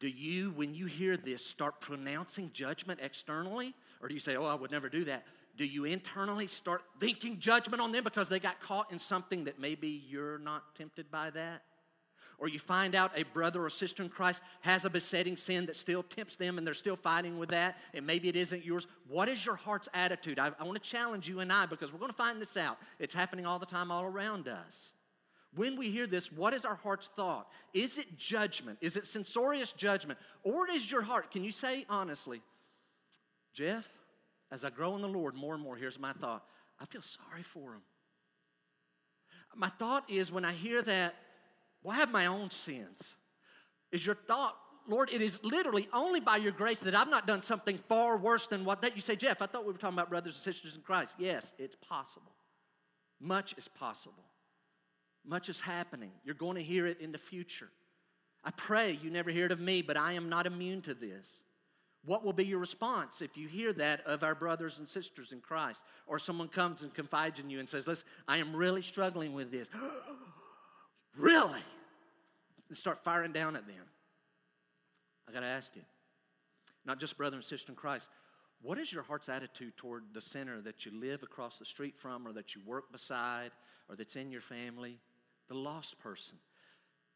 [0.00, 3.74] Do you, when you hear this, start pronouncing judgment externally?
[4.00, 5.26] Or do you say, oh, I would never do that?
[5.56, 9.60] Do you internally start thinking judgment on them because they got caught in something that
[9.60, 11.62] maybe you're not tempted by that?
[12.38, 15.76] Or you find out a brother or sister in Christ has a besetting sin that
[15.76, 18.86] still tempts them and they're still fighting with that, and maybe it isn't yours.
[19.06, 20.38] What is your heart's attitude?
[20.38, 22.78] I, I want to challenge you and I because we're going to find this out.
[22.98, 24.94] It's happening all the time, all around us.
[25.54, 27.48] When we hear this, what is our heart's thought?
[27.74, 28.78] Is it judgment?
[28.80, 30.18] Is it censorious judgment?
[30.44, 32.40] Or is your heart, can you say honestly,
[33.52, 33.88] Jeff,
[34.52, 36.44] as I grow in the Lord more and more, here's my thought
[36.80, 37.82] I feel sorry for him.
[39.56, 41.14] My thought is when I hear that,
[41.82, 43.16] well, I have my own sins.
[43.90, 47.42] Is your thought, Lord, it is literally only by your grace that I've not done
[47.42, 50.10] something far worse than what that you say, Jeff, I thought we were talking about
[50.10, 51.16] brothers and sisters in Christ.
[51.18, 52.32] Yes, it's possible.
[53.20, 54.29] Much is possible.
[55.24, 56.12] Much is happening.
[56.24, 57.68] You're going to hear it in the future.
[58.44, 61.42] I pray you never hear it of me, but I am not immune to this.
[62.04, 65.40] What will be your response if you hear that of our brothers and sisters in
[65.40, 65.84] Christ?
[66.06, 69.50] Or someone comes and confides in you and says, Listen, I am really struggling with
[69.50, 69.68] this.
[71.16, 71.60] really?
[72.68, 73.84] And start firing down at them.
[75.28, 75.82] I got to ask you,
[76.86, 78.08] not just brother and sister in Christ,
[78.62, 82.26] what is your heart's attitude toward the sinner that you live across the street from,
[82.26, 83.50] or that you work beside,
[83.88, 84.98] or that's in your family?
[85.50, 86.38] The lost person.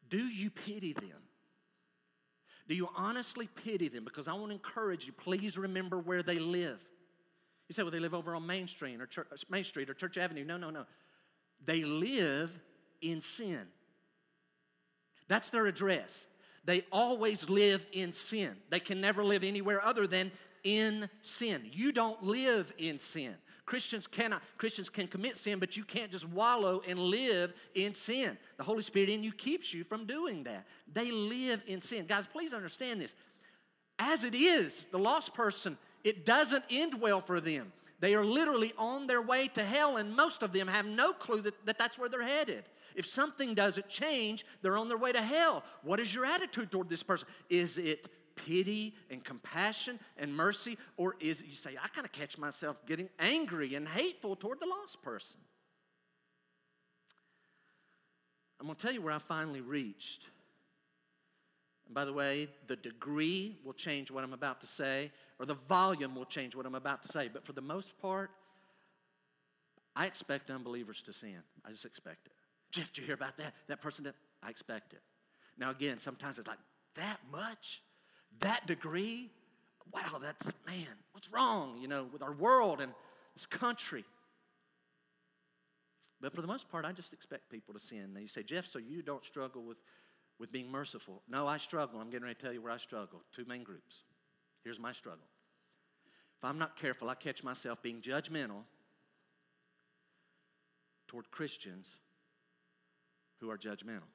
[0.09, 1.23] Do you pity them?
[2.67, 4.03] Do you honestly pity them?
[4.03, 6.87] Because I want to encourage you, please remember where they live.
[7.69, 10.17] You say, well, they live over on Main Street or Church, Main Street or Church
[10.17, 10.43] Avenue.
[10.43, 10.85] No, no, no.
[11.63, 12.59] They live
[13.01, 13.61] in sin.
[15.27, 16.27] That's their address.
[16.65, 18.55] They always live in sin.
[18.69, 20.31] They can never live anywhere other than
[20.63, 21.61] in sin.
[21.71, 23.35] You don't live in sin.
[23.65, 28.37] Christians cannot, Christians can commit sin, but you can't just wallow and live in sin.
[28.57, 30.67] The Holy Spirit in you keeps you from doing that.
[30.93, 32.05] They live in sin.
[32.05, 33.15] Guys, please understand this.
[33.97, 37.71] As it is, the lost person, it doesn't end well for them.
[37.99, 41.41] They are literally on their way to hell, and most of them have no clue
[41.41, 42.65] that, that that's where they're headed.
[42.95, 45.63] If something doesn't change, they're on their way to hell.
[45.83, 47.27] What is your attitude toward this person?
[47.49, 50.77] Is it pity and compassion and mercy?
[50.97, 54.59] Or is it you say, I kind of catch myself getting angry and hateful toward
[54.59, 55.39] the lost person?
[58.59, 60.29] I'm going to tell you where I finally reached.
[61.85, 65.53] And by the way, the degree will change what I'm about to say, or the
[65.53, 67.29] volume will change what I'm about to say.
[67.31, 68.31] But for the most part,
[69.95, 71.37] I expect unbelievers to sin.
[71.65, 72.33] I just expect it.
[72.71, 73.53] Jeff, did you hear about that?
[73.67, 75.01] That person that I expect it.
[75.57, 76.57] Now again, sometimes it's like,
[76.95, 77.81] that much?
[78.39, 79.29] That degree,
[79.93, 82.93] wow, that's, man, what's wrong, you know, with our world and
[83.33, 84.03] this country?
[86.21, 88.13] But for the most part, I just expect people to sin.
[88.13, 89.81] They say, Jeff, so you don't struggle with,
[90.39, 91.21] with being merciful.
[91.27, 91.99] No, I struggle.
[91.99, 93.21] I'm getting ready to tell you where I struggle.
[93.31, 94.03] Two main groups.
[94.63, 95.27] Here's my struggle.
[96.37, 98.63] If I'm not careful, I catch myself being judgmental
[101.07, 101.97] toward Christians
[103.39, 104.09] who are judgmental.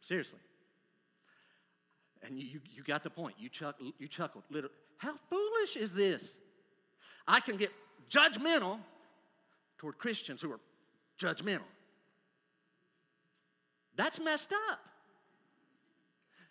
[0.00, 0.40] Seriously.
[2.22, 3.34] And you, you got the point.
[3.38, 4.44] You, chuck, you chuckled.
[4.50, 4.74] Literally.
[4.98, 6.38] How foolish is this?
[7.28, 7.72] I can get
[8.10, 8.78] judgmental
[9.78, 10.60] toward Christians who are
[11.18, 11.60] judgmental.
[13.96, 14.80] That's messed up.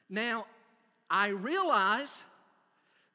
[0.10, 0.46] Now,
[1.10, 2.24] I realize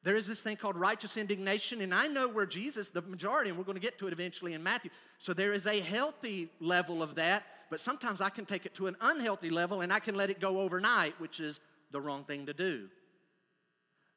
[0.03, 3.57] there is this thing called righteous indignation, and I know where Jesus, the majority, and
[3.57, 4.89] we're going to get to it eventually in Matthew.
[5.19, 8.87] So there is a healthy level of that, but sometimes I can take it to
[8.87, 11.59] an unhealthy level and I can let it go overnight, which is
[11.91, 12.89] the wrong thing to do.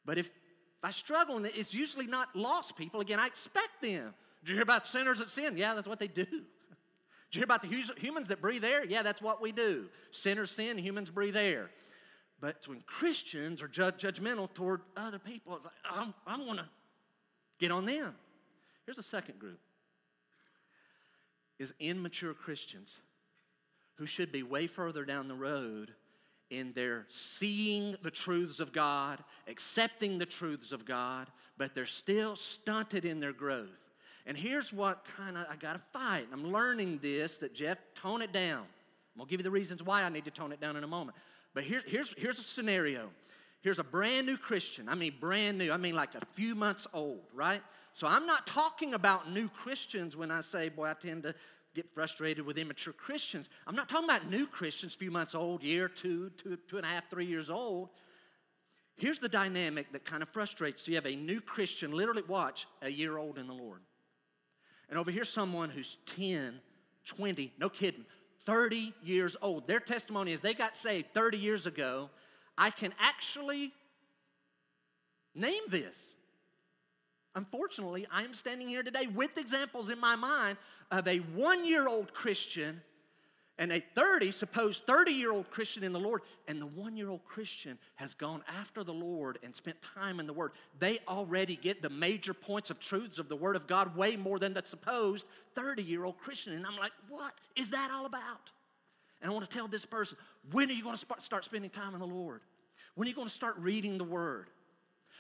[0.05, 4.15] But if, if I struggle, and it's usually not lost people, again, I expect them.
[4.43, 5.55] Did you hear about sinners that sin?
[5.57, 6.25] Yeah, that's what they do.
[6.25, 6.39] Did
[7.33, 8.85] you hear about the humans that breathe air?
[8.85, 9.89] Yeah, that's what we do.
[10.11, 11.71] Sinners sin, humans breathe air.
[12.41, 16.69] But when Christians are judgmental toward other people, it's like, I'm, I'm going to
[17.59, 18.15] get on them.
[18.85, 19.61] Here's a second group
[21.59, 22.99] is immature Christians
[23.97, 25.95] who should be way further down the road
[26.51, 32.37] in their seeing the truths of God, accepting the truths of God, but they're still
[32.37, 33.81] stunted in their growth.
[34.27, 36.27] And here's what kind of I got to fight.
[36.33, 38.63] I'm learning this that Jeff, tone it down.
[39.15, 40.89] I'm gonna give you the reasons why I need to tone it down in a
[40.89, 41.17] moment.
[41.55, 43.11] But here, here's, here's a scenario.
[43.63, 44.89] Here's a brand new Christian.
[44.89, 45.73] I mean, brand new.
[45.73, 47.63] I mean, like a few months old, right?
[47.93, 51.35] So I'm not talking about new Christians when I say, boy, I tend to
[51.75, 53.49] get frustrated with immature Christians.
[53.67, 56.87] I'm not talking about new Christians, a few months old, year, two, two, two and
[56.87, 57.91] a half, three years old.
[58.97, 60.85] Here's the dynamic that kind of frustrates.
[60.85, 63.81] So you have a new Christian, literally, watch, a year old in the Lord.
[64.89, 66.61] And over here, someone who's 10,
[67.05, 68.05] 20, no kidding,
[68.47, 69.67] 30 years old.
[69.67, 72.11] Their testimony is they got saved 30 years ago.
[72.57, 73.73] I can actually
[75.35, 76.14] name this.
[77.37, 80.57] Unfortunately, I am standing here today with examples in my mind
[80.91, 82.81] of a one year old Christian
[83.59, 87.09] and a 30, supposed 30 year old Christian in the Lord, and the one year
[87.09, 90.53] old Christian has gone after the Lord and spent time in the Word.
[90.79, 94.39] They already get the major points of truths of the Word of God way more
[94.39, 96.55] than the supposed 30 year old Christian.
[96.55, 98.51] And I'm like, what is that all about?
[99.23, 100.19] And I want to tell this person,
[100.53, 102.43] when are you going to start spending time in the Lord?
[102.95, 104.51] When are you going to start reading the Word?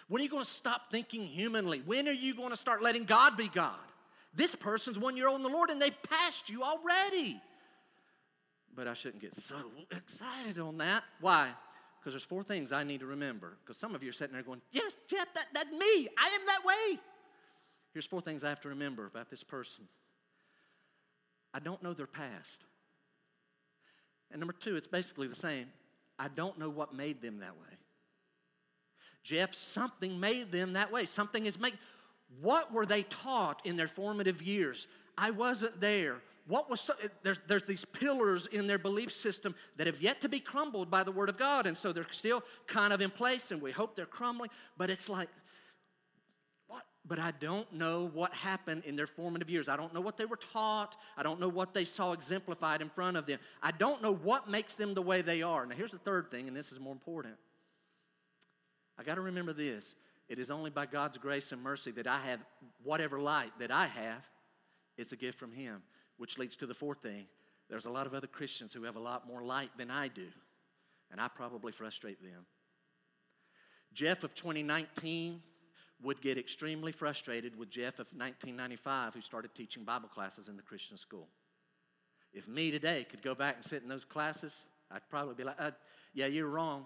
[0.09, 1.83] When are you going to stop thinking humanly?
[1.87, 3.75] When are you going to start letting God be God?
[4.35, 7.41] This person's one year old in the Lord and they've passed you already.
[8.75, 9.57] But I shouldn't get so
[9.93, 11.05] excited on that.
[11.21, 11.49] Why?
[12.01, 13.57] Because there's four things I need to remember.
[13.65, 16.09] Because some of you are sitting there going, Yes, Jeff, that, that's me.
[16.19, 16.99] I am that way.
[17.93, 19.85] Here's four things I have to remember about this person
[21.55, 22.65] I don't know their past.
[24.33, 25.67] And number two, it's basically the same.
[26.19, 27.77] I don't know what made them that way.
[29.25, 31.07] Jeff, something made them that way.
[31.07, 31.77] Something is made.
[32.41, 34.87] What were they taught in their formative years?
[35.17, 36.21] I wasn't there.
[36.47, 40.29] What was so, there's, there's these pillars in their belief system that have yet to
[40.29, 43.51] be crumbled by the word of god and so they're still kind of in place
[43.51, 45.31] and we hope they're crumbling but it's like
[46.67, 46.83] what?
[47.07, 49.71] But i don't know what happened in their formative years.
[49.71, 50.97] I don't know what they were taught.
[51.17, 53.39] I don't know what they saw exemplified in front of them.
[53.63, 55.65] I don't know what makes them the way they are.
[55.65, 57.37] Now here's the third thing and this is more important
[58.99, 59.95] i got to remember this
[60.29, 62.45] it is only by god's grace and mercy that i have
[62.83, 64.29] whatever light that i have
[64.97, 65.83] it's a gift from him
[66.17, 67.27] which leads to the fourth thing
[67.69, 70.27] there's a lot of other Christians who have a lot more light than I do,
[71.11, 72.47] and I probably frustrate them.
[73.93, 75.41] Jeff of 2019
[76.03, 80.63] would get extremely frustrated with Jeff of 1995, who started teaching Bible classes in the
[80.63, 81.29] Christian school.
[82.33, 85.57] If me today could go back and sit in those classes, I'd probably be like,
[85.59, 85.71] uh,
[86.13, 86.85] yeah, you're wrong.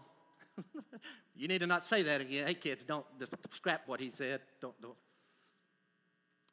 [1.36, 2.46] you need to not say that again.
[2.46, 4.40] Hey, kids, don't just scrap what he said.
[4.60, 4.96] Don't, don't.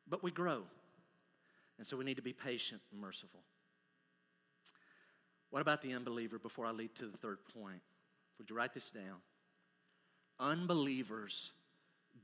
[0.07, 0.63] But we grow.
[1.77, 3.41] And so we need to be patient and merciful.
[5.49, 7.81] What about the unbeliever before I lead to the third point?
[8.37, 9.21] Would you write this down?
[10.39, 11.51] Unbelievers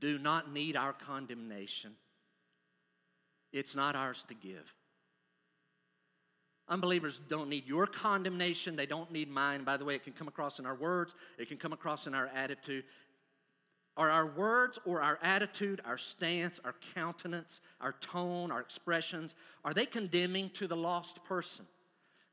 [0.00, 1.94] do not need our condemnation,
[3.52, 4.74] it's not ours to give.
[6.72, 8.76] Unbelievers don't need your condemnation.
[8.76, 9.62] They don't need mine.
[9.62, 12.14] By the way, it can come across in our words, it can come across in
[12.14, 12.84] our attitude.
[13.98, 19.34] Are our words or our attitude, our stance, our countenance, our tone, our expressions,
[19.66, 21.66] are they condemning to the lost person?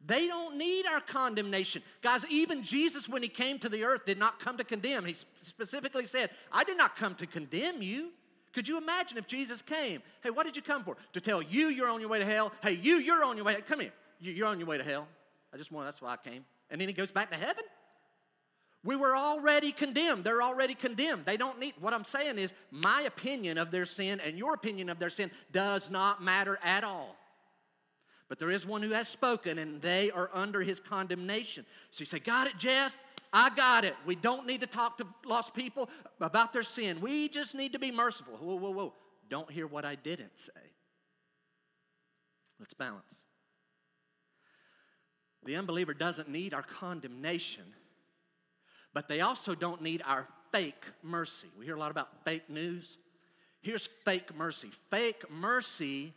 [0.05, 1.81] They don't need our condemnation.
[2.01, 5.03] Guys, even Jesus, when he came to the earth, did not come to condemn.
[5.03, 8.11] He specifically said, I did not come to condemn you.
[8.53, 10.01] Could you imagine if Jesus came?
[10.23, 10.95] Hey, what did you come for?
[11.11, 12.53] To tell you you're on your way to hell.
[12.63, 13.55] Hey, you, you're on your way.
[13.67, 13.91] Come here.
[14.19, 15.07] You're on your way to hell.
[15.53, 16.45] I just want, that's why I came.
[16.69, 17.63] And then he goes back to heaven?
[18.83, 20.23] We were already condemned.
[20.23, 21.25] They're already condemned.
[21.25, 24.89] They don't need, what I'm saying is, my opinion of their sin and your opinion
[24.89, 27.15] of their sin does not matter at all.
[28.29, 31.65] But there is one who has spoken, and they are under his condemnation.
[31.89, 33.03] So you say, Got it, Jeff?
[33.33, 33.95] I got it.
[34.05, 35.89] We don't need to talk to lost people
[36.21, 36.99] about their sin.
[37.01, 38.35] We just need to be merciful.
[38.35, 38.93] Whoa, whoa, whoa.
[39.29, 40.51] Don't hear what I didn't say.
[42.59, 43.23] Let's balance.
[45.43, 47.63] The unbeliever doesn't need our condemnation
[48.93, 51.47] but they also don't need our fake mercy.
[51.57, 52.97] We hear a lot about fake news.
[53.61, 54.69] Here's fake mercy.
[54.89, 56.13] Fake mercy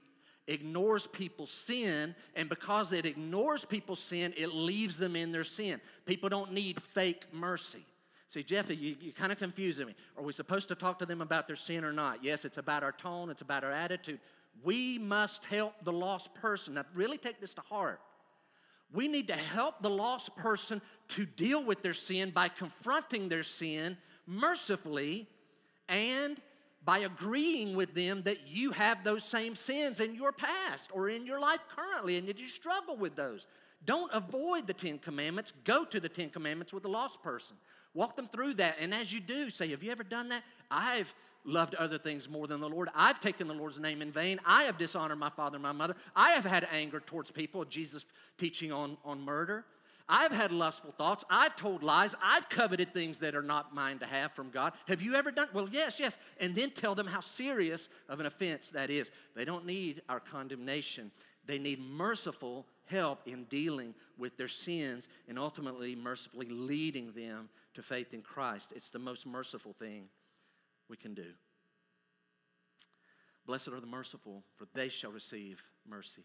[0.46, 5.80] ignores people's sin, and because it ignores people's sin, it leaves them in their sin.
[6.06, 7.84] People don't need fake mercy.
[8.28, 9.94] See, Jeff, you, you kind of confusing me.
[10.16, 12.18] Are we supposed to talk to them about their sin or not?
[12.22, 14.20] Yes, it's about our tone, it's about our attitude.
[14.62, 16.74] We must help the lost person.
[16.74, 18.00] Now, really take this to heart.
[18.92, 23.42] We need to help the lost person to deal with their sin by confronting their
[23.42, 25.26] sin mercifully
[25.88, 26.38] and
[26.84, 31.24] by agreeing with them that you have those same sins in your past or in
[31.24, 33.46] your life currently and that you struggle with those.
[33.84, 35.52] Don't avoid the Ten Commandments.
[35.64, 37.56] Go to the Ten Commandments with the lost person.
[37.94, 38.76] Walk them through that.
[38.80, 40.42] And as you do, say, Have you ever done that?
[40.70, 41.14] I've
[41.44, 42.88] loved other things more than the Lord.
[42.94, 44.38] I've taken the Lord's name in vain.
[44.46, 45.94] I have dishonored my father and my mother.
[46.14, 48.04] I have had anger towards people, Jesus
[48.38, 49.64] teaching on, on murder.
[50.08, 51.24] I've had lustful thoughts.
[51.30, 52.14] I've told lies.
[52.22, 54.72] I've coveted things that are not mine to have from God.
[54.88, 55.48] Have you ever done?
[55.54, 56.18] Well, yes, yes.
[56.40, 59.10] And then tell them how serious of an offense that is.
[59.34, 61.10] They don't need our condemnation.
[61.46, 67.82] They need merciful help in dealing with their sins and ultimately mercifully leading them to
[67.82, 68.72] faith in Christ.
[68.76, 70.08] It's the most merciful thing
[70.88, 71.26] we can do.
[73.46, 76.22] Blessed are the merciful, for they shall receive mercy.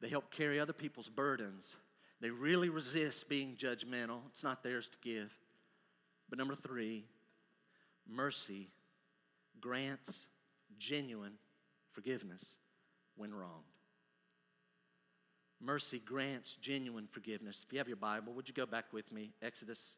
[0.00, 1.76] They help carry other people's burdens
[2.20, 4.20] They really resist being judgmental.
[4.28, 5.34] It's not theirs to give.
[6.28, 7.06] But number three,
[8.06, 8.68] mercy
[9.58, 10.26] grants
[10.78, 11.32] genuine
[11.92, 12.56] forgiveness
[13.16, 13.64] when wronged.
[15.62, 17.64] Mercy grants genuine forgiveness.
[17.66, 19.32] If you have your Bible, would you go back with me?
[19.42, 19.96] Exodus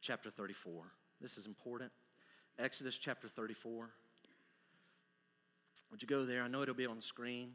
[0.00, 0.92] chapter 34.
[1.20, 1.92] This is important.
[2.58, 3.90] Exodus chapter 34.
[5.90, 6.42] Would you go there?
[6.42, 7.52] I know it'll be on the screen.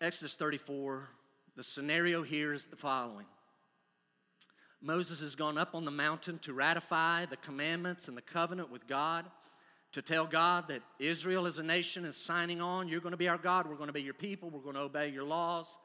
[0.00, 1.08] Exodus 34,
[1.56, 3.24] the scenario here is the following
[4.82, 8.86] Moses has gone up on the mountain to ratify the commandments and the covenant with
[8.86, 9.24] God,
[9.92, 12.86] to tell God that Israel as a nation is signing on.
[12.86, 13.66] You're going to be our God.
[13.66, 14.50] We're going to be your people.
[14.50, 15.78] We're going to obey your laws.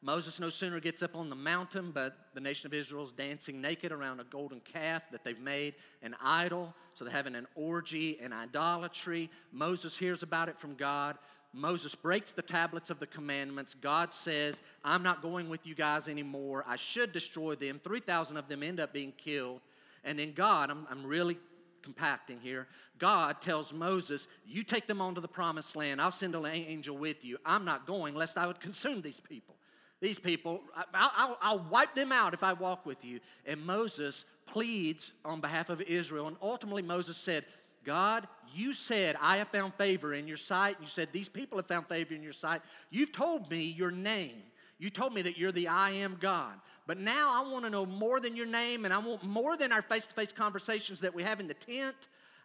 [0.00, 3.60] Moses no sooner gets up on the mountain, but the nation of Israel is dancing
[3.60, 6.72] naked around a golden calf that they've made an idol.
[6.94, 9.28] So they're having an orgy and idolatry.
[9.52, 11.18] Moses hears about it from God.
[11.52, 13.74] Moses breaks the tablets of the commandments.
[13.74, 16.64] God says, I'm not going with you guys anymore.
[16.68, 17.80] I should destroy them.
[17.82, 19.62] 3,000 of them end up being killed.
[20.04, 21.38] And then God, I'm, I'm really
[21.82, 22.68] compacting here.
[22.98, 26.00] God tells Moses, You take them on to the promised land.
[26.00, 27.38] I'll send an angel with you.
[27.44, 29.57] I'm not going lest I would consume these people.
[30.00, 30.62] These people,
[30.94, 33.20] I'll, I'll, I'll wipe them out if I walk with you.
[33.46, 36.28] And Moses pleads on behalf of Israel.
[36.28, 37.44] And ultimately, Moses said,
[37.84, 40.76] God, you said, I have found favor in your sight.
[40.80, 42.60] You said, These people have found favor in your sight.
[42.90, 44.42] You've told me your name.
[44.78, 46.54] You told me that you're the I am God.
[46.86, 49.72] But now I want to know more than your name, and I want more than
[49.72, 51.96] our face to face conversations that we have in the tent.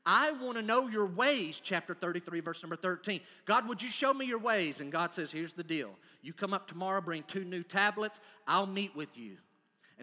[0.06, 3.22] I want to know your ways, chapter 33, verse number 13.
[3.45, 4.82] God, would you show me your ways?
[4.82, 5.95] And God says, Here's the deal.
[6.22, 9.38] You come up tomorrow, bring two new tablets, I'll meet with you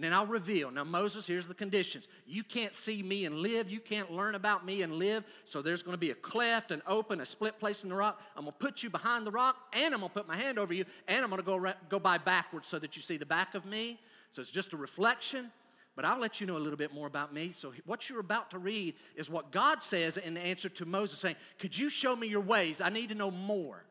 [0.01, 0.71] and then I'll reveal.
[0.71, 2.09] Now, Moses, here's the conditions.
[2.27, 3.71] You can't see me and live.
[3.71, 5.25] You can't learn about me and live.
[5.45, 8.23] So there's going to be a cleft, an open, a split place in the rock.
[8.37, 10.59] I'm going to put you behind the rock, and I'm going to put my hand
[10.59, 13.27] over you, and I'm going to go, go by backwards so that you see the
[13.27, 13.99] back of me.
[14.31, 15.51] So it's just a reflection.
[15.97, 17.49] But I'll let you know a little bit more about me.
[17.49, 21.37] So, what you're about to read is what God says in answer to Moses saying,
[21.59, 22.81] Could you show me your ways?
[22.81, 23.85] I need to know more.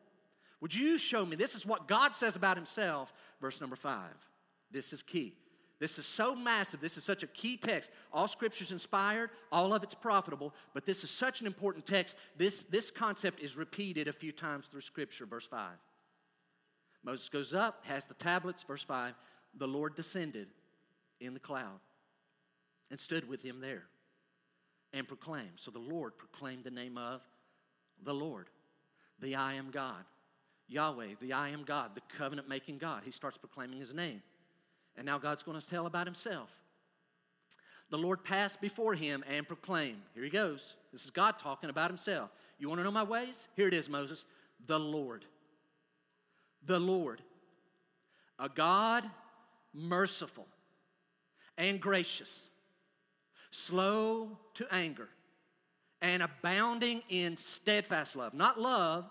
[0.60, 1.36] Would you show me?
[1.36, 4.14] This is what God says about himself, verse number five.
[4.70, 5.34] This is key.
[5.78, 6.80] This is so massive.
[6.80, 7.90] This is such a key text.
[8.12, 12.16] All scripture's inspired, all of it's profitable, but this is such an important text.
[12.36, 15.24] This, this concept is repeated a few times through scripture.
[15.24, 15.70] Verse 5.
[17.02, 18.62] Moses goes up, has the tablets.
[18.62, 19.14] Verse 5.
[19.56, 20.48] The Lord descended
[21.20, 21.80] in the cloud
[22.90, 23.84] and stood with him there
[24.92, 25.52] and proclaimed.
[25.56, 27.22] So the Lord proclaimed the name of
[28.02, 28.48] the Lord,
[29.18, 30.04] the I am God.
[30.68, 33.02] Yahweh, the I am God, the covenant making God.
[33.04, 34.22] He starts proclaiming his name.
[34.96, 36.54] And now God's going to tell about himself.
[37.90, 40.00] The Lord passed before him and proclaimed.
[40.14, 40.76] Here he goes.
[40.92, 42.30] This is God talking about himself.
[42.58, 43.48] You want to know my ways?
[43.56, 44.24] Here it is, Moses.
[44.66, 45.24] The Lord.
[46.66, 47.20] The Lord.
[48.38, 49.04] A God
[49.74, 50.46] merciful
[51.58, 52.48] and gracious,
[53.50, 55.08] slow to anger,
[56.02, 58.34] and abounding in steadfast love.
[58.34, 59.08] Not love.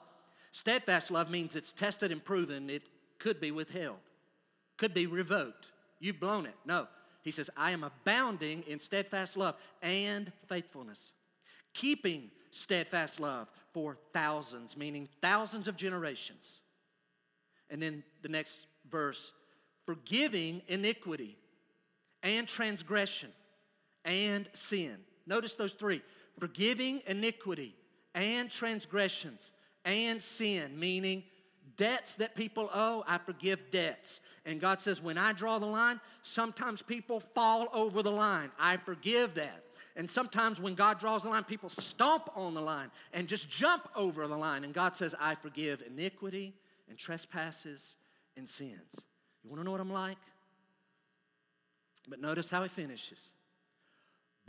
[0.52, 4.00] Steadfast love means it's tested and proven, it could be withheld
[4.80, 5.68] could be revoked.
[6.00, 6.56] You've blown it.
[6.66, 6.88] No.
[7.22, 11.12] He says, I am abounding in steadfast love and faithfulness,
[11.74, 16.62] keeping steadfast love for thousands, meaning thousands of generations.
[17.70, 19.34] And then the next verse,
[19.86, 21.38] forgiving iniquity
[22.24, 23.30] and transgression
[24.10, 24.97] and sin.
[25.28, 26.01] Notice those three
[26.39, 27.76] forgiving iniquity
[28.16, 29.51] and transgressions
[29.86, 31.24] and sin, meaning
[31.78, 34.22] debts that people owe, I forgive debts.
[34.45, 38.49] And God says, when I draw the line, sometimes people fall over the line.
[38.60, 39.64] I forgive that.
[39.95, 43.88] And sometimes when God draws the line, people stomp on the line and just jump
[43.95, 44.64] over the line.
[44.64, 46.53] And God says, I forgive iniquity
[46.88, 47.95] and trespasses
[48.38, 49.03] and sins.
[49.43, 50.18] You want to know what I'm like?
[52.07, 53.34] But notice how he finishes.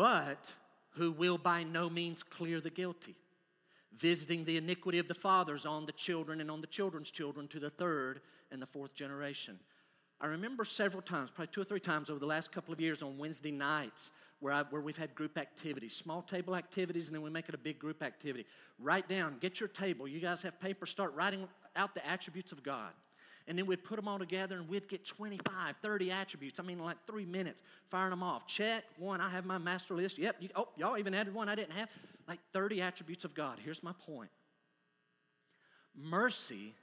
[0.00, 0.50] But
[0.92, 3.16] who will by no means clear the guilty,
[3.92, 7.60] visiting the iniquity of the fathers on the children and on the children's children to
[7.60, 9.60] the third and the fourth generation.
[10.18, 13.02] I remember several times, probably two or three times over the last couple of years
[13.02, 17.22] on Wednesday nights, where, I, where we've had group activities, small table activities, and then
[17.22, 18.46] we make it a big group activity.
[18.78, 20.08] Write down, get your table.
[20.08, 21.46] You guys have paper, start writing
[21.76, 22.92] out the attributes of God.
[23.48, 26.60] And then we'd put them all together and we'd get 25, 30 attributes.
[26.60, 28.46] I mean, like three minutes, firing them off.
[28.46, 30.18] Check, one, I have my master list.
[30.18, 31.92] Yep, you, oh, y'all even added one I didn't have.
[32.28, 33.58] Like 30 attributes of God.
[33.64, 34.30] Here's my point
[35.94, 36.74] mercy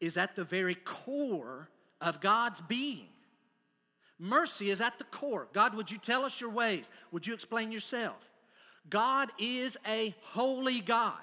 [0.00, 1.68] is at the very core
[2.00, 3.08] of God's being.
[4.18, 5.48] Mercy is at the core.
[5.52, 6.90] God, would you tell us your ways?
[7.10, 8.28] Would you explain yourself?
[8.88, 11.20] God is a holy God.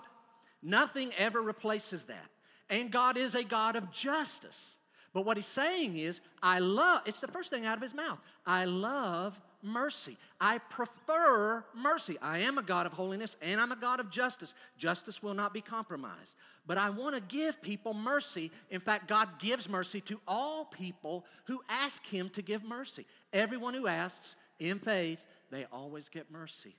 [0.63, 2.29] Nothing ever replaces that.
[2.69, 4.77] And God is a God of justice.
[5.13, 8.19] But what he's saying is, I love, it's the first thing out of his mouth.
[8.45, 10.17] I love mercy.
[10.39, 12.17] I prefer mercy.
[12.21, 14.53] I am a God of holiness and I'm a God of justice.
[14.77, 16.35] Justice will not be compromised.
[16.65, 18.51] But I want to give people mercy.
[18.69, 23.05] In fact, God gives mercy to all people who ask Him to give mercy.
[23.33, 26.75] Everyone who asks in faith, they always get mercy.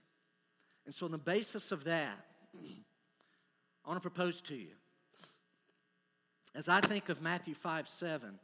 [0.85, 2.25] And so, on the basis of that,
[2.55, 4.75] I want to propose to you.
[6.59, 8.37] As I think of Matthew 5 7,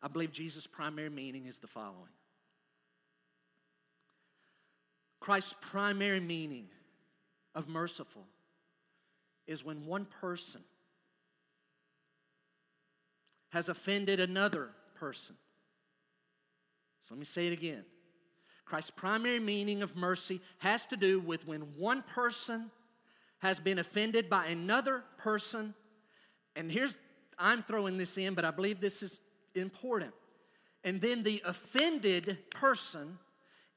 [0.00, 2.12] I believe Jesus' primary meaning is the following
[5.18, 6.68] Christ's primary meaning
[7.56, 8.28] of merciful
[9.48, 10.60] is when one person
[13.48, 15.34] has offended another person.
[17.00, 17.84] So let me say it again.
[18.64, 22.70] Christ's primary meaning of mercy has to do with when one person
[23.40, 25.74] has been offended by another person.
[26.56, 26.96] And here's,
[27.38, 29.20] I'm throwing this in, but I believe this is
[29.54, 30.12] important.
[30.84, 33.18] And then the offended person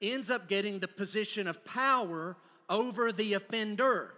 [0.02, 2.38] ends up getting the position of power
[2.70, 4.16] over the offender.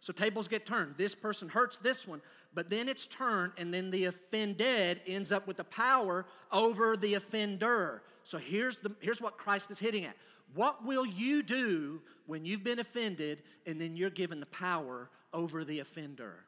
[0.00, 0.96] So tables get turned.
[0.96, 2.20] This person hurts this one,
[2.54, 7.14] but then it's turned, and then the offended ends up with the power over the
[7.14, 8.02] offender.
[8.22, 10.16] So here's, the, here's what Christ is hitting at.
[10.54, 15.64] What will you do when you've been offended and then you're given the power over
[15.64, 16.44] the offender?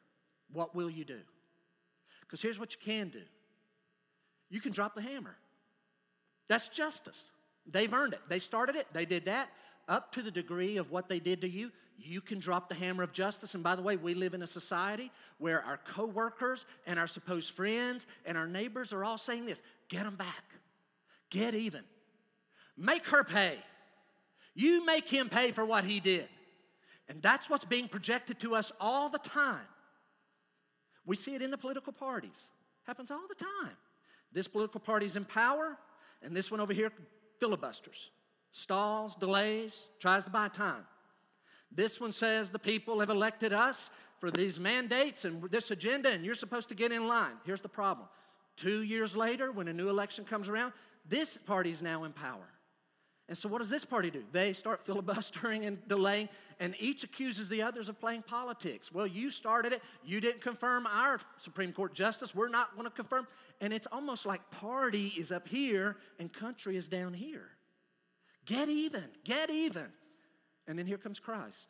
[0.51, 1.19] What will you do?
[2.29, 3.21] Because here's what you can do
[4.51, 5.35] you can drop the hammer.
[6.47, 7.31] That's justice.
[7.71, 8.21] They've earned it.
[8.29, 9.49] They started it, they did that.
[9.87, 13.01] Up to the degree of what they did to you, you can drop the hammer
[13.01, 13.55] of justice.
[13.55, 15.09] And by the way, we live in a society
[15.39, 20.03] where our coworkers and our supposed friends and our neighbors are all saying this get
[20.03, 20.43] them back,
[21.31, 21.81] get even,
[22.77, 23.55] make her pay.
[24.53, 26.27] You make him pay for what he did.
[27.07, 29.65] And that's what's being projected to us all the time.
[31.09, 32.51] We see it in the political parties.
[32.85, 33.75] Happens all the time.
[34.31, 35.75] This political party's in power,
[36.21, 36.91] and this one over here
[37.39, 38.11] filibusters,
[38.51, 40.85] stalls, delays, tries to buy time.
[41.71, 43.89] This one says the people have elected us
[44.19, 47.37] for these mandates and this agenda, and you're supposed to get in line.
[47.43, 48.07] Here's the problem.
[48.55, 50.73] Two years later, when a new election comes around,
[51.07, 52.45] this party is now in power.
[53.29, 54.23] And so, what does this party do?
[54.31, 58.91] They start filibustering and delaying, and each accuses the others of playing politics.
[58.91, 59.83] Well, you started it.
[60.03, 62.33] You didn't confirm our Supreme Court justice.
[62.33, 63.27] We're not going to confirm.
[63.61, 67.47] And it's almost like party is up here and country is down here.
[68.45, 69.91] Get even, get even.
[70.67, 71.67] And then here comes Christ.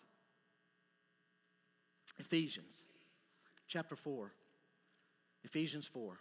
[2.20, 2.86] Ephesians
[3.68, 4.32] chapter 4.
[5.44, 6.20] Ephesians 4.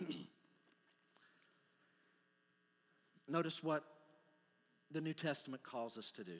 [3.28, 3.84] Notice what
[4.90, 6.38] the New Testament calls us to do.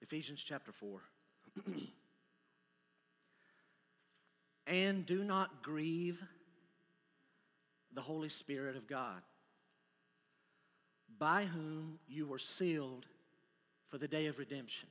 [0.00, 1.00] Ephesians chapter 4.
[4.68, 6.22] and do not grieve
[7.92, 9.20] the Holy Spirit of God,
[11.18, 13.06] by whom you were sealed
[13.88, 14.88] for the day of redemption.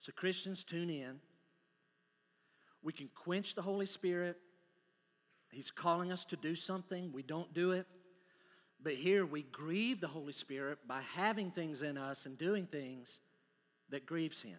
[0.00, 1.20] So, Christians, tune in.
[2.82, 4.36] We can quench the Holy Spirit.
[5.50, 7.86] He's calling us to do something, we don't do it.
[8.80, 13.18] But here we grieve the Holy Spirit by having things in us and doing things
[13.90, 14.58] that grieves him.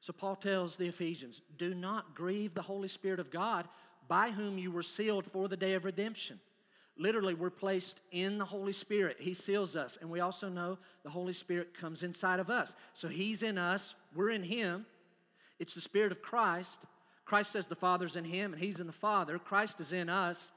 [0.00, 3.68] So Paul tells the Ephesians, do not grieve the Holy Spirit of God
[4.08, 6.40] by whom you were sealed for the day of redemption.
[6.98, 9.16] Literally, we're placed in the Holy Spirit.
[9.20, 9.96] He seals us.
[10.00, 12.76] And we also know the Holy Spirit comes inside of us.
[12.94, 14.86] So He's in us, we're in Him.
[15.62, 16.80] It's the Spirit of Christ.
[17.24, 19.38] Christ says the Father's in him and he's in the Father.
[19.38, 20.50] Christ is in us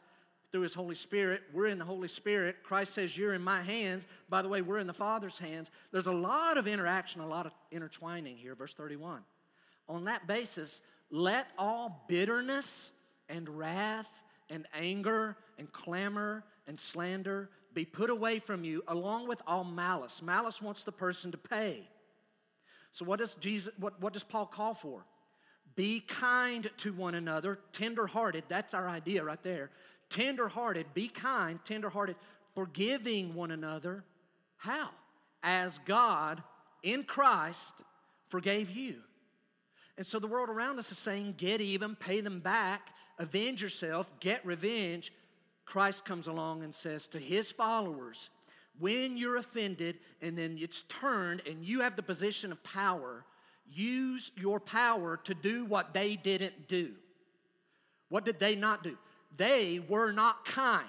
[0.51, 1.43] through his Holy Spirit.
[1.53, 2.63] We're in the Holy Spirit.
[2.63, 4.07] Christ says, You're in my hands.
[4.29, 5.69] By the way, we're in the Father's hands.
[5.91, 8.55] There's a lot of interaction, a lot of intertwining here.
[8.55, 9.21] Verse 31.
[9.87, 10.81] On that basis,
[11.11, 12.89] let all bitterness
[13.29, 19.43] and wrath and anger and clamor and slander be put away from you, along with
[19.45, 20.23] all malice.
[20.23, 21.87] Malice wants the person to pay.
[22.95, 25.05] So what does Jesus what, what does Paul call for?
[25.75, 28.45] Be kind to one another, tenderhearted.
[28.47, 29.69] That's our idea right there.
[30.09, 32.15] Tenderhearted, be kind, tenderhearted,
[32.55, 34.05] forgiving one another.
[34.55, 34.91] How?
[35.43, 36.41] As God
[36.83, 37.73] in Christ
[38.29, 38.95] forgave you.
[39.97, 44.17] And so the world around us is saying, get even, pay them back, avenge yourself,
[44.21, 45.11] get revenge.
[45.65, 48.29] Christ comes along and says to his followers,
[48.79, 53.23] when you're offended and then it's turned and you have the position of power,
[53.67, 56.91] use your power to do what they didn't do.
[58.09, 58.97] What did they not do?
[59.37, 60.85] They were not kind.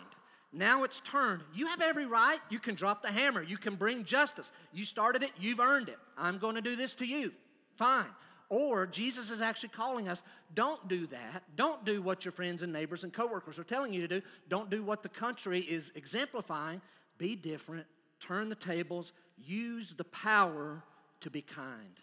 [0.52, 1.42] Now it's turned.
[1.54, 2.38] You have every right.
[2.50, 3.42] You can drop the hammer.
[3.42, 4.52] You can bring justice.
[4.72, 5.98] You started it, you've earned it.
[6.16, 7.32] I'm going to do this to you.
[7.76, 8.06] Fine.
[8.48, 10.22] Or Jesus is actually calling us,
[10.54, 11.42] don't do that.
[11.56, 14.26] Don't do what your friends and neighbors and coworkers are telling you to do.
[14.48, 16.80] Don't do what the country is exemplifying.
[17.18, 17.86] Be different.
[18.20, 19.12] Turn the tables.
[19.36, 20.82] Use the power
[21.20, 22.00] to be kind.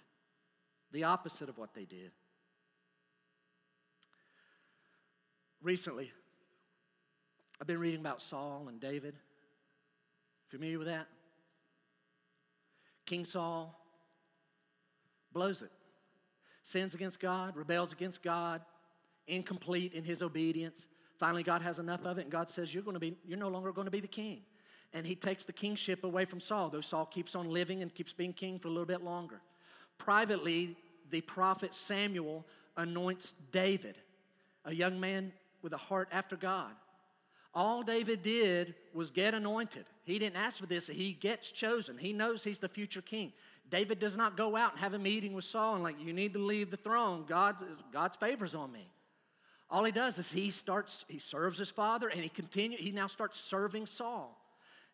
[0.92, 2.12] The opposite of what they did.
[5.62, 6.12] Recently,
[7.60, 9.16] I've been reading about Saul and David.
[10.50, 11.08] Familiar with that?
[13.06, 13.80] King Saul
[15.32, 15.72] blows it
[16.64, 18.62] sins against God, rebels against God,
[19.28, 20.88] incomplete in his obedience.
[21.20, 23.50] Finally, God has enough of it, and God says, You're, going to be, you're no
[23.50, 24.42] longer going to be the king.
[24.94, 28.14] And he takes the kingship away from Saul, though Saul keeps on living and keeps
[28.14, 29.42] being king for a little bit longer.
[29.98, 30.76] Privately,
[31.10, 32.46] the prophet Samuel
[32.78, 33.98] anoints David,
[34.66, 35.32] a young man
[35.62, 36.72] with a heart after God.
[37.56, 39.86] All David did was get anointed.
[40.04, 41.98] He didn't ask for this, he gets chosen.
[41.98, 43.32] He knows he's the future king.
[43.70, 46.34] David does not go out and have a meeting with Saul and like, you need
[46.34, 47.26] to leave the throne.
[47.28, 48.88] God's, God's favor's on me.
[49.70, 53.08] All he does is he starts, he serves his father and he continue, he now
[53.08, 54.40] starts serving Saul.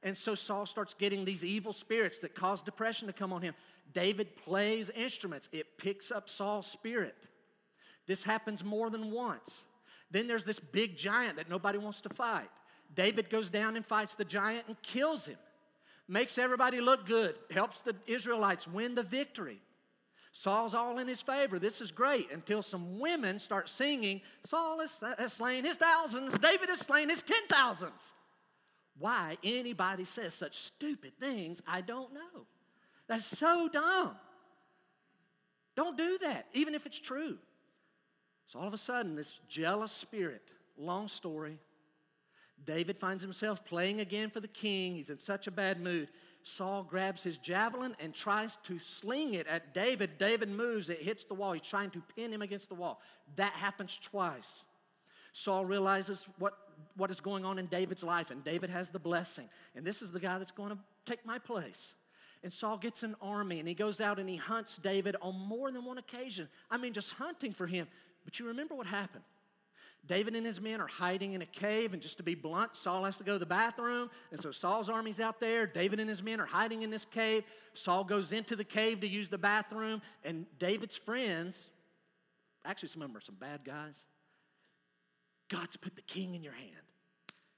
[0.04, 3.54] And so Saul starts getting these evil spirits that cause depression to come on him.
[3.92, 7.28] David plays instruments, it picks up Saul's spirit.
[8.08, 9.66] This happens more than once.
[10.12, 12.50] Then there's this big giant that nobody wants to fight.
[12.96, 15.38] David goes down and fights the giant and kills him
[16.10, 19.62] makes everybody look good, helps the Israelites win the victory.
[20.32, 21.60] Saul's all in his favor.
[21.60, 26.70] This is great until some women start singing, Saul uh, has slain his thousands, David
[26.70, 28.12] has slain his ten thousands.
[29.00, 32.46] Why anybody says such stupid things, I don't know.
[33.08, 34.16] That's so dumb.
[35.76, 37.38] Don't do that, even if it's true.
[38.46, 41.58] So all of a sudden, this jealous spirit, long story,
[42.66, 44.96] David finds himself playing again for the king.
[44.96, 46.10] He's in such a bad mood.
[46.44, 50.18] Saul grabs his javelin and tries to sling it at David.
[50.18, 51.54] David moves, it hits the wall.
[51.54, 53.02] He's trying to pin him against the wall.
[53.36, 54.66] That happens twice.
[55.32, 56.58] Saul realizes what,
[57.00, 59.48] what is going on in David's life, and David has the blessing.
[59.76, 61.96] And this is the guy that's going to take my place.
[62.44, 65.72] And Saul gets an army and he goes out and he hunts David on more
[65.72, 66.48] than one occasion.
[66.72, 67.86] I mean, just hunting for him.
[68.24, 69.24] But you remember what happened?
[70.06, 73.04] David and his men are hiding in a cave, and just to be blunt, Saul
[73.04, 74.10] has to go to the bathroom.
[74.32, 75.68] And so Saul's army's out there.
[75.68, 77.44] David and his men are hiding in this cave.
[77.74, 81.70] Saul goes into the cave to use the bathroom, and David's friends,
[82.66, 84.06] actually, some of them are some bad guys.
[85.50, 86.89] God's put the king in your hand.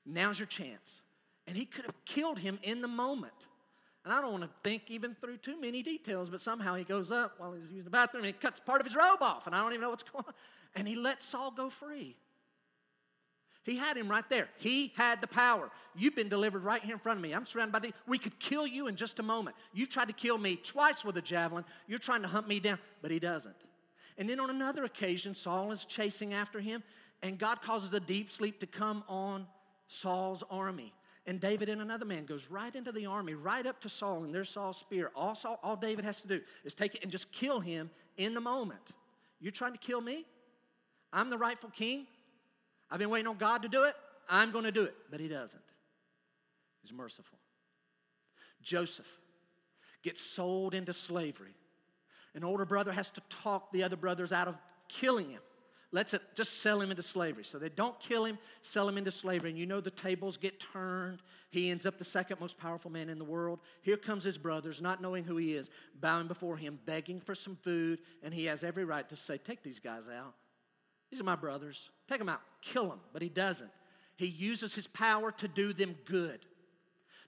[0.06, 1.02] Now's your chance.
[1.48, 3.34] And he could have killed him in the moment.
[4.04, 7.12] And I don't want to think even through too many details, but somehow he goes
[7.12, 9.56] up while he's using the bathroom and he cuts part of his robe off, and
[9.56, 10.34] I don't even know what's going on.
[10.76, 12.16] And he lets Saul go free.
[13.64, 14.50] He had him right there.
[14.58, 15.70] He had the power.
[15.96, 17.34] You've been delivered right here in front of me.
[17.34, 17.94] I'm surrounded by the.
[18.08, 19.56] We could kill you in just a moment.
[19.72, 21.64] You've tried to kill me twice with a javelin.
[21.88, 23.56] You're trying to hunt me down, but he doesn't.
[24.18, 26.82] And then on another occasion, Saul is chasing after him,
[27.22, 29.46] and God causes a deep sleep to come on
[29.92, 30.94] Saul's army.
[31.28, 34.34] And David and another man goes right into the army, right up to Saul, and
[34.34, 35.12] there's Saul's spear.
[35.16, 38.34] All, Saul, all David has to do is take it and just kill him in
[38.34, 38.94] the moment.
[39.42, 40.26] You're trying to kill me?
[41.12, 42.08] I'm the rightful king.
[42.90, 43.94] I've been waiting on God to do it.
[44.30, 44.96] I'm going to do it.
[45.12, 45.62] But he doesn't.
[46.82, 47.38] He's merciful.
[48.62, 49.20] Joseph
[50.04, 51.56] gets sold into slavery.
[52.34, 55.42] An older brother has to talk the other brothers out of killing him.
[55.94, 57.44] Let's uh, just sell him into slavery.
[57.44, 59.50] So they don't kill him, sell him into slavery.
[59.50, 61.20] And you know the tables get turned.
[61.50, 63.60] He ends up the second most powerful man in the world.
[63.82, 65.70] Here comes his brothers, not knowing who he is,
[66.00, 68.00] bowing before him, begging for some food.
[68.24, 70.34] And he has every right to say, Take these guys out.
[71.10, 71.90] These are my brothers.
[72.08, 73.02] Take them out, kill them.
[73.12, 73.70] But he doesn't.
[74.16, 76.40] He uses his power to do them good.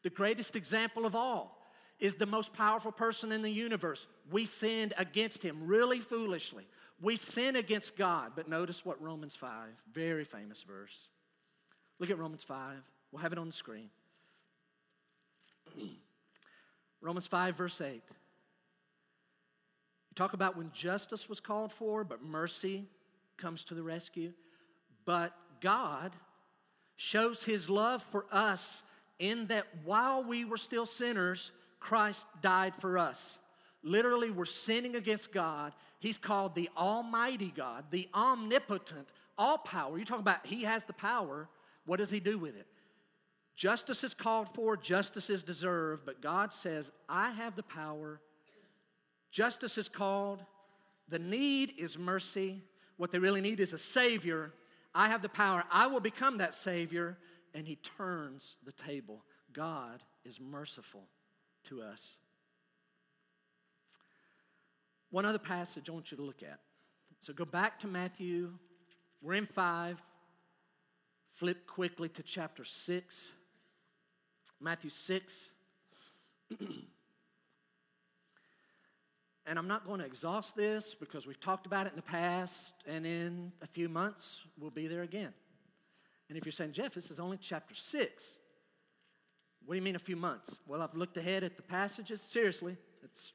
[0.03, 1.59] The greatest example of all
[1.99, 4.07] is the most powerful person in the universe.
[4.29, 6.65] We sinned against him really foolishly.
[7.03, 8.31] We sin against God.
[8.33, 9.49] But notice what Romans 5,
[9.91, 11.09] very famous verse.
[11.99, 12.77] Look at Romans 5.
[13.11, 13.89] We'll have it on the screen.
[17.01, 17.91] Romans 5, verse 8.
[17.95, 18.01] You
[20.15, 22.85] talk about when justice was called for, but mercy
[23.35, 24.31] comes to the rescue.
[25.03, 26.13] But God
[26.95, 28.81] shows his love for us
[29.19, 31.51] in that while we were still sinners,
[31.81, 33.39] Christ died for us.
[33.83, 35.73] Literally, we're sinning against God.
[35.99, 39.97] He's called the Almighty God, the omnipotent, all power.
[39.97, 41.49] You're talking about He has the power.
[41.85, 42.67] What does He do with it?
[43.55, 48.19] Justice is called for, justice is deserved, but God says, I have the power.
[49.31, 50.43] Justice is called,
[51.09, 52.61] the need is mercy,
[52.97, 54.53] what they really need is a Savior.
[54.95, 55.63] I have the power.
[55.71, 57.17] I will become that Savior.
[57.55, 59.23] and he turns the table.
[59.51, 61.07] God is merciful
[61.65, 62.17] to us.
[65.13, 66.59] One other passage I want you to look at.
[67.19, 68.51] So go back to Matthew.
[69.21, 70.01] We're in 5.
[71.29, 73.33] Flip quickly to chapter 6.
[74.59, 75.51] Matthew 6.
[79.45, 82.73] and I'm not going to exhaust this because we've talked about it in the past,
[82.87, 85.31] and in a few months, we'll be there again.
[86.27, 88.39] And if you're saying, Jeff, this is only chapter 6,
[89.63, 90.59] what do you mean a few months?
[90.65, 92.19] Well, I've looked ahead at the passages.
[92.19, 93.33] Seriously, it's,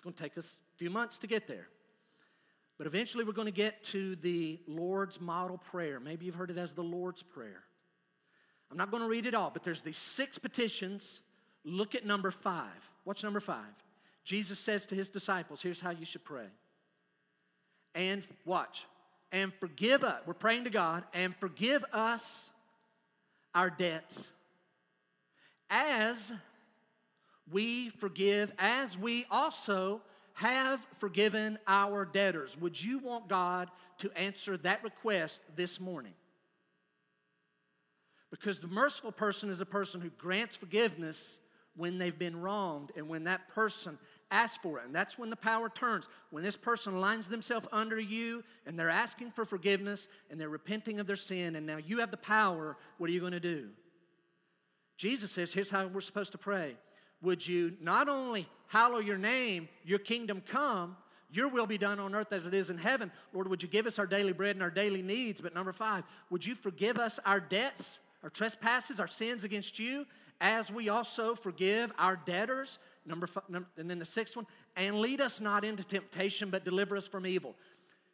[0.00, 1.68] it's going to take us a few months to get there.
[2.78, 6.00] But eventually, we're going to get to the Lord's model prayer.
[6.00, 7.64] Maybe you've heard it as the Lord's Prayer.
[8.70, 11.20] I'm not going to read it all, but there's these six petitions.
[11.66, 12.90] Look at number five.
[13.04, 13.68] What's number five?
[14.24, 16.46] Jesus says to his disciples, here's how you should pray.
[17.94, 18.86] And watch,
[19.32, 20.22] and forgive us.
[20.24, 22.48] We're praying to God, and forgive us
[23.54, 24.32] our debts
[25.68, 26.32] as
[27.50, 30.02] we forgive, as we also
[30.34, 32.56] have forgiven our debtors.
[32.58, 33.68] Would you want God
[33.98, 36.14] to answer that request this morning?
[38.30, 41.40] Because the merciful person is a person who grants forgiveness
[41.76, 43.98] when they've been wronged and when that person
[44.30, 44.84] asks for it.
[44.84, 46.08] And that's when the power turns.
[46.30, 51.00] When this person lines themselves under you and they're asking for forgiveness and they're repenting
[51.00, 53.70] of their sin, and now you have the power, what are you going to do?
[54.96, 56.76] Jesus says, here's how we're supposed to pray
[57.22, 60.96] would you not only hallow your name, your kingdom come,
[61.32, 63.10] your will be done on earth as it is in heaven.
[63.32, 65.40] Lord, would you give us our daily bread and our daily needs?
[65.40, 70.06] But number five, would you forgive us our debts, our trespasses, our sins against you,
[70.40, 72.78] as we also forgive our debtors?
[73.06, 74.46] Number five, and then the sixth one,
[74.76, 77.56] and lead us not into temptation, but deliver us from evil.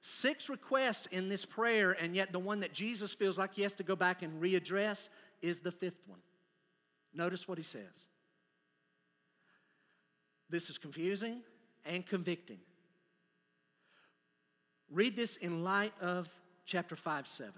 [0.01, 3.75] Six requests in this prayer, and yet the one that Jesus feels like he has
[3.77, 5.09] to go back and readdress
[5.43, 6.21] is the fifth one.
[7.15, 8.07] Notice what he says.
[10.49, 11.43] This is confusing
[11.85, 12.59] and convicting.
[14.91, 16.31] Read this in light of
[16.65, 17.53] chapter 5 7.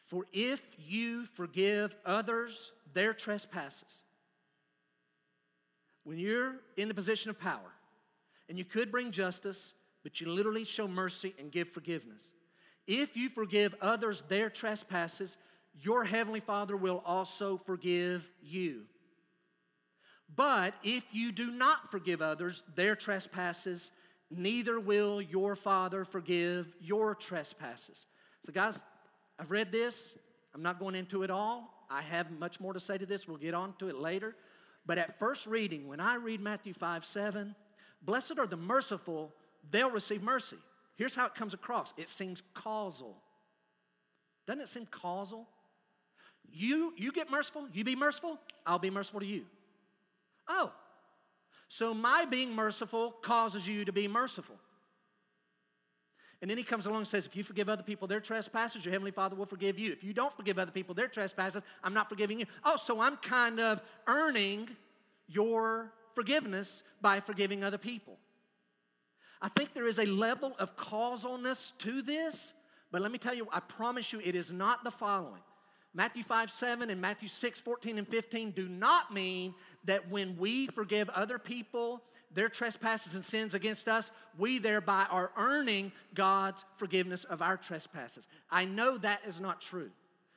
[0.00, 4.04] For if you forgive others their trespasses,
[6.04, 7.72] when you're in the position of power,
[8.48, 9.74] and you could bring justice,
[10.04, 12.30] but you literally show mercy and give forgiveness.
[12.86, 15.36] If you forgive others their trespasses,
[15.80, 18.84] your heavenly Father will also forgive you.
[20.34, 23.92] But if you do not forgive others their trespasses,
[24.30, 28.06] neither will your Father forgive your trespasses.
[28.42, 28.82] So, guys,
[29.38, 30.18] I've read this.
[30.54, 31.86] I'm not going into it all.
[31.90, 33.28] I have much more to say to this.
[33.28, 34.34] We'll get on to it later.
[34.86, 37.54] But at first reading, when I read Matthew 5 7,
[38.02, 39.32] blessed are the merciful,
[39.70, 40.56] they'll receive mercy.
[40.96, 43.16] Here's how it comes across it seems causal.
[44.46, 45.48] Doesn't it seem causal?
[46.48, 49.44] You, you get merciful, you be merciful, I'll be merciful to you.
[50.48, 50.72] Oh,
[51.68, 54.56] so my being merciful causes you to be merciful.
[56.42, 58.92] And then he comes along and says, If you forgive other people their trespasses, your
[58.92, 59.90] heavenly Father will forgive you.
[59.92, 62.46] If you don't forgive other people their trespasses, I'm not forgiving you.
[62.64, 64.68] Oh, so I'm kind of earning
[65.28, 68.18] your forgiveness by forgiving other people.
[69.40, 72.54] I think there is a level of causalness to this,
[72.90, 75.42] but let me tell you, I promise you, it is not the following.
[75.96, 80.66] Matthew 5 7 and Matthew 6 14 and 15 do not mean that when we
[80.66, 87.24] forgive other people their trespasses and sins against us, we thereby are earning God's forgiveness
[87.24, 88.28] of our trespasses.
[88.50, 89.90] I know that is not true.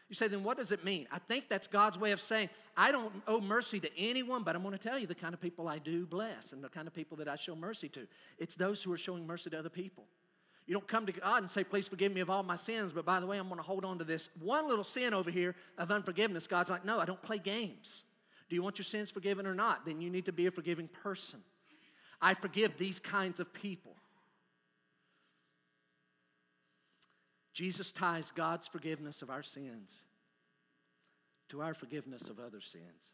[0.08, 1.08] You say, then what does it mean?
[1.12, 4.64] I think that's God's way of saying, I don't owe mercy to anyone, but I'm
[4.64, 6.94] going to tell you the kind of people I do bless and the kind of
[6.94, 8.08] people that I show mercy to.
[8.38, 10.06] It's those who are showing mercy to other people.
[10.70, 13.04] You don't come to God and say, Please forgive me of all my sins, but
[13.04, 15.56] by the way, I'm going to hold on to this one little sin over here
[15.80, 16.46] of unforgiveness.
[16.46, 18.04] God's like, No, I don't play games.
[18.48, 19.84] Do you want your sins forgiven or not?
[19.84, 21.40] Then you need to be a forgiving person.
[22.22, 23.96] I forgive these kinds of people.
[27.52, 30.04] Jesus ties God's forgiveness of our sins
[31.48, 33.10] to our forgiveness of other sins.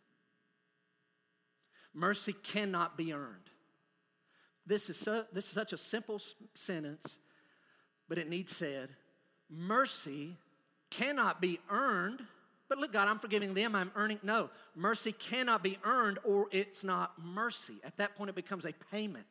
[1.93, 3.49] Mercy cannot be earned.
[4.65, 6.19] This is, so, this is such a simple
[6.53, 7.19] sentence,
[8.07, 8.89] but it needs said.
[9.49, 10.35] Mercy
[10.89, 12.21] cannot be earned,
[12.67, 14.19] but look, God, I'm forgiving them, I'm earning.
[14.23, 17.75] No, mercy cannot be earned or it's not mercy.
[17.83, 19.25] At that point, it becomes a payment.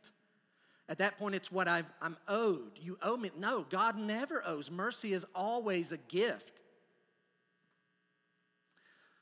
[0.89, 2.72] At that point, it's what I've, I'm owed.
[2.81, 3.31] You owe me.
[3.39, 4.70] No, God never owes.
[4.70, 6.61] Mercy is always a gift.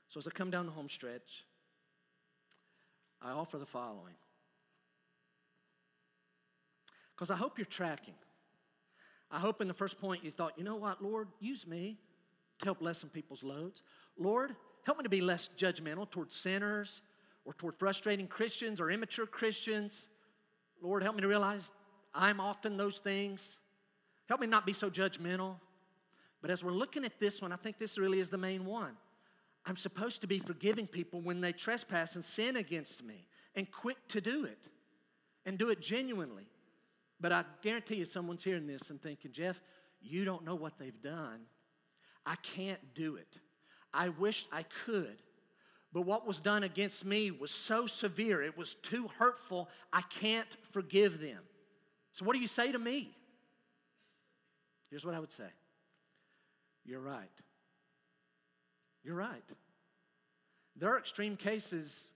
[0.08, 1.44] So as I come down the home stretch,
[3.22, 4.14] I offer the following.
[7.14, 8.14] Because I hope you're tracking.
[9.32, 11.98] I hope in the first point you thought, you know what, Lord, use me.
[12.58, 13.82] to help lessen people's loads.
[14.16, 14.54] Lord,
[14.84, 17.02] help me to be less judgmental towards sinners
[17.44, 20.08] or toward frustrating Christians or immature Christians.
[20.80, 21.72] Lord, help me to realize
[22.14, 23.58] I'm often those things.
[24.28, 25.58] Help me not be so judgmental.
[26.40, 28.96] But as we're looking at this one, I think this really is the main one.
[29.64, 33.96] I'm supposed to be forgiving people when they trespass and sin against me and quick
[34.08, 34.68] to do it
[35.46, 36.46] and do it genuinely.
[37.22, 39.62] But I guarantee you, someone's hearing this and thinking, Jeff,
[40.02, 41.42] you don't know what they've done.
[42.26, 43.38] I can't do it.
[43.94, 45.16] I wish I could.
[45.92, 50.56] But what was done against me was so severe, it was too hurtful, I can't
[50.72, 51.38] forgive them.
[52.10, 53.10] So, what do you say to me?
[54.90, 55.48] Here's what I would say
[56.84, 57.28] You're right.
[59.04, 59.42] You're right.
[60.76, 62.10] There are extreme cases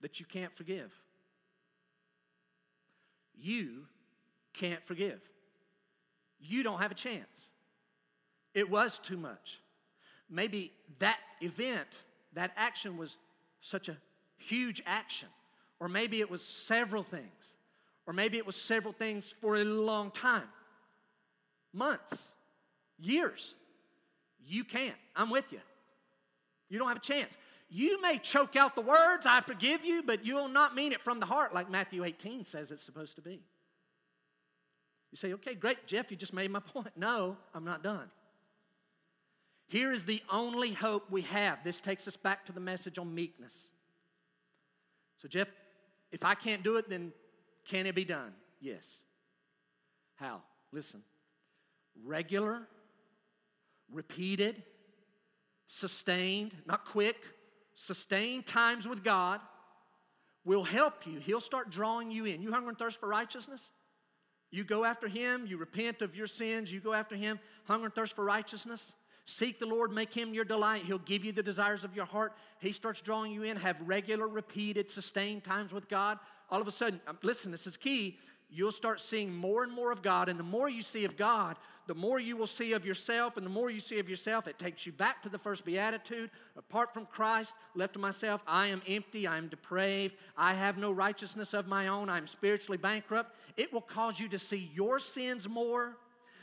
[0.00, 0.96] that you can't forgive.
[3.34, 3.86] You
[4.56, 5.20] can't forgive.
[6.40, 7.48] You don't have a chance.
[8.54, 9.60] It was too much.
[10.30, 11.88] Maybe that event,
[12.32, 13.18] that action was
[13.60, 13.96] such a
[14.38, 15.28] huge action.
[15.78, 17.54] Or maybe it was several things.
[18.06, 20.48] Or maybe it was several things for a long time
[21.74, 22.32] months,
[22.98, 23.54] years.
[24.46, 24.96] You can't.
[25.14, 25.60] I'm with you.
[26.68, 27.36] You don't have a chance.
[27.68, 31.00] You may choke out the words, I forgive you, but you will not mean it
[31.00, 33.42] from the heart like Matthew 18 says it's supposed to be.
[35.16, 36.94] You say, okay, great, Jeff, you just made my point.
[36.94, 38.10] No, I'm not done.
[39.66, 41.64] Here is the only hope we have.
[41.64, 43.70] This takes us back to the message on meekness.
[45.16, 45.48] So, Jeff,
[46.12, 47.14] if I can't do it, then
[47.66, 48.30] can it be done?
[48.60, 49.04] Yes.
[50.16, 50.42] How?
[50.70, 51.00] Listen.
[52.04, 52.68] Regular,
[53.90, 54.62] repeated,
[55.66, 57.16] sustained, not quick,
[57.74, 59.40] sustained times with God
[60.44, 61.18] will help you.
[61.20, 62.42] He'll start drawing you in.
[62.42, 63.70] You hunger and thirst for righteousness?
[64.50, 67.94] You go after Him, you repent of your sins, you go after Him, hunger and
[67.94, 68.94] thirst for righteousness.
[69.28, 70.82] Seek the Lord, make Him your delight.
[70.82, 72.34] He'll give you the desires of your heart.
[72.60, 73.56] He starts drawing you in.
[73.56, 76.20] Have regular, repeated, sustained times with God.
[76.48, 78.18] All of a sudden, um, listen, this is key
[78.48, 80.28] you'll start seeing more and more of God.
[80.28, 83.36] And the more you see of God, the more you will see of yourself.
[83.36, 86.30] And the more you see of yourself, it takes you back to the first beatitude.
[86.56, 90.92] Apart from Christ, left to myself, I am empty, I am depraved, I have no
[90.92, 93.36] righteousness of my own, I'm spiritually bankrupt.
[93.56, 95.96] It will cause you to see your sins more.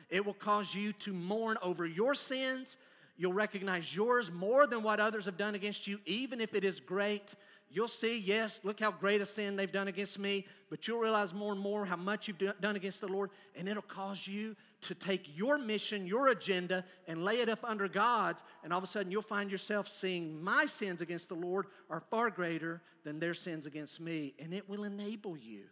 [0.10, 2.78] It will cause you to mourn over your sins.
[3.18, 6.80] You'll recognize yours more than what others have done against you, even if it is
[6.80, 7.36] great.
[7.74, 11.34] You'll see, yes, look how great a sin they've done against me, but you'll realize
[11.34, 14.93] more and more how much you've done against the Lord, and it'll cause you to
[14.93, 18.88] take your mission, your agenda, and lay it up under God's, and all of a
[18.88, 23.34] sudden you'll find yourself seeing my sins against the Lord are far greater than their
[23.34, 25.63] sins against me, and it will enable you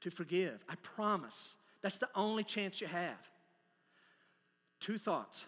[0.00, 0.64] to forgive.
[0.70, 1.56] I promise.
[1.82, 3.28] That's the only chance you have.
[4.80, 5.44] Two thoughts.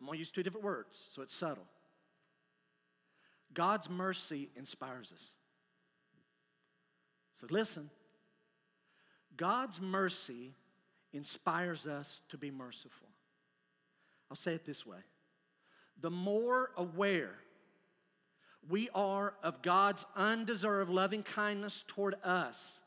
[0.00, 1.68] I'm going to use two different words, so it's subtle.
[3.54, 5.34] God's mercy inspires us.
[7.32, 7.90] So listen
[9.36, 10.54] God's mercy
[11.12, 13.08] inspires us to be merciful.
[14.30, 14.98] I'll say it this way
[16.00, 17.34] the more aware
[18.68, 22.80] we are of God's undeserved loving kindness toward us,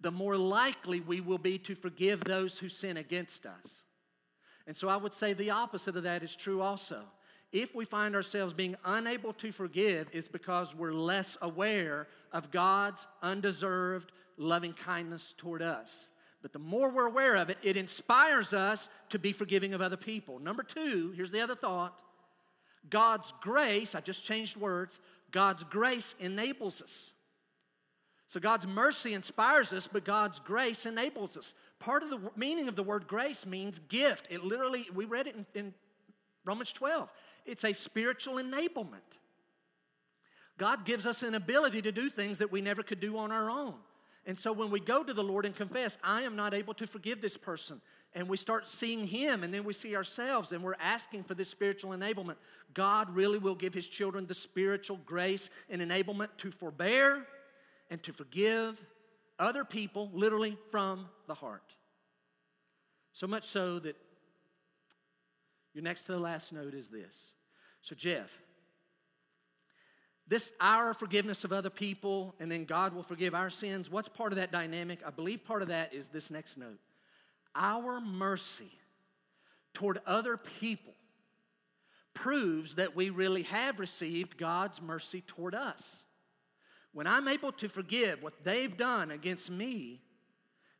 [0.00, 3.82] the more likely we will be to forgive those who sin against us.
[4.66, 7.02] And so I would say the opposite of that is true also
[7.52, 13.06] if we find ourselves being unable to forgive, it's because we're less aware of God's
[13.22, 16.08] undeserved loving kindness toward us.
[16.42, 19.96] But the more we're aware of it, it inspires us to be forgiving of other
[19.96, 20.38] people.
[20.38, 22.02] Number two, here's the other thought
[22.90, 27.12] God's grace, I just changed words, God's grace enables us.
[28.28, 31.54] So God's mercy inspires us, but God's grace enables us.
[31.78, 34.28] Part of the meaning of the word grace means gift.
[34.30, 35.74] It literally, we read it in, in
[36.44, 37.10] Romans 12.
[37.48, 39.16] It's a spiritual enablement.
[40.58, 43.48] God gives us an ability to do things that we never could do on our
[43.48, 43.74] own.
[44.26, 46.86] And so when we go to the Lord and confess, I am not able to
[46.86, 47.80] forgive this person,
[48.14, 51.48] and we start seeing Him, and then we see ourselves, and we're asking for this
[51.48, 52.36] spiritual enablement,
[52.74, 57.26] God really will give His children the spiritual grace and enablement to forbear
[57.90, 58.84] and to forgive
[59.38, 61.74] other people, literally from the heart.
[63.14, 63.96] So much so that
[65.72, 67.32] your next to the last note is this
[67.88, 68.42] so, Jeff,
[70.26, 74.30] this our forgiveness of other people and then God will forgive our sins, what's part
[74.30, 74.98] of that dynamic?
[75.06, 76.78] I believe part of that is this next note.
[77.54, 78.70] Our mercy
[79.72, 80.92] toward other people
[82.12, 86.04] proves that we really have received God's mercy toward us.
[86.92, 90.02] When I'm able to forgive what they've done against me,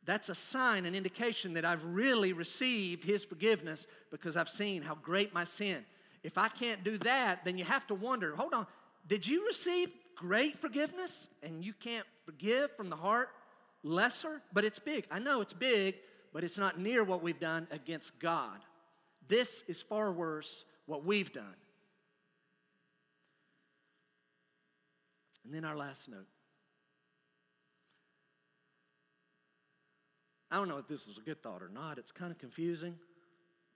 [0.05, 4.95] That's a sign, an indication that I've really received His forgiveness because I've seen how
[4.95, 5.83] great my sin.
[6.23, 8.67] If I can't do that, then you have to wonder hold on,
[9.07, 13.29] did you receive great forgiveness and you can't forgive from the heart
[13.83, 14.41] lesser?
[14.53, 15.05] But it's big.
[15.11, 15.95] I know it's big,
[16.33, 18.59] but it's not near what we've done against God.
[19.27, 21.55] This is far worse what we've done.
[25.45, 26.27] And then our last note.
[30.51, 31.97] I don't know if this is a good thought or not.
[31.97, 32.95] It's kind of confusing.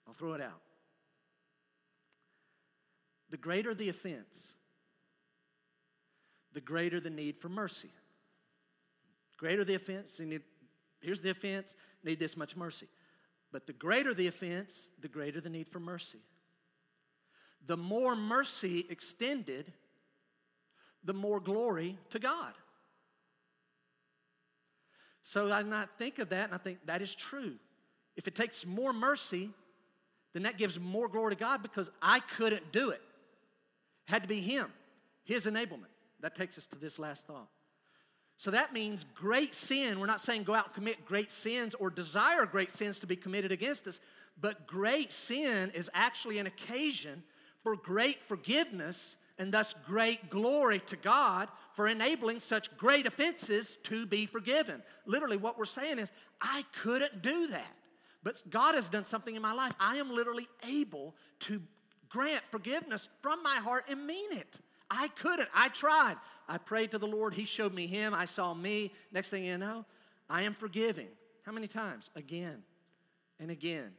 [0.08, 0.62] I'll throw it out.
[3.34, 4.54] The greater the offense,
[6.54, 7.90] the greater the need for mercy.
[9.38, 10.44] Greater the offense, you need,
[11.02, 12.86] here's the offense, need this much mercy.
[13.52, 16.20] But the greater the offense, the greater the need for mercy.
[17.66, 19.74] The more mercy extended,
[21.04, 22.54] the more glory to God.
[25.24, 27.56] So I not think of that and I think that is true.
[28.16, 29.50] If it takes more mercy,
[30.34, 33.02] then that gives more glory to God because I couldn't do it.
[34.06, 34.66] Had to be Him,
[35.24, 35.92] His enablement.
[36.22, 37.50] That takes us to this last thought.
[38.38, 41.90] So that means great sin, we're not saying go out and commit great sins or
[41.90, 44.00] desire great sins to be committed against us,
[44.40, 47.24] but great sin is actually an occasion
[47.62, 54.06] for great forgiveness and thus great glory to God for enabling such great offenses to
[54.06, 54.84] be forgiven.
[55.06, 57.72] Literally, what we're saying is, I couldn't do that.
[58.24, 59.74] But God has done something in my life.
[59.80, 61.62] I am literally able to
[62.14, 64.60] grant forgiveness from my heart and mean it.
[64.90, 65.50] I couldn't.
[65.54, 66.16] I tried.
[66.48, 67.34] I prayed to the Lord.
[67.34, 68.14] He showed me Him.
[68.14, 68.92] I saw me.
[69.12, 69.84] Next thing you know,
[70.30, 71.10] I am forgiving.
[71.44, 72.12] How many times?
[72.16, 72.64] Again
[73.40, 73.92] and again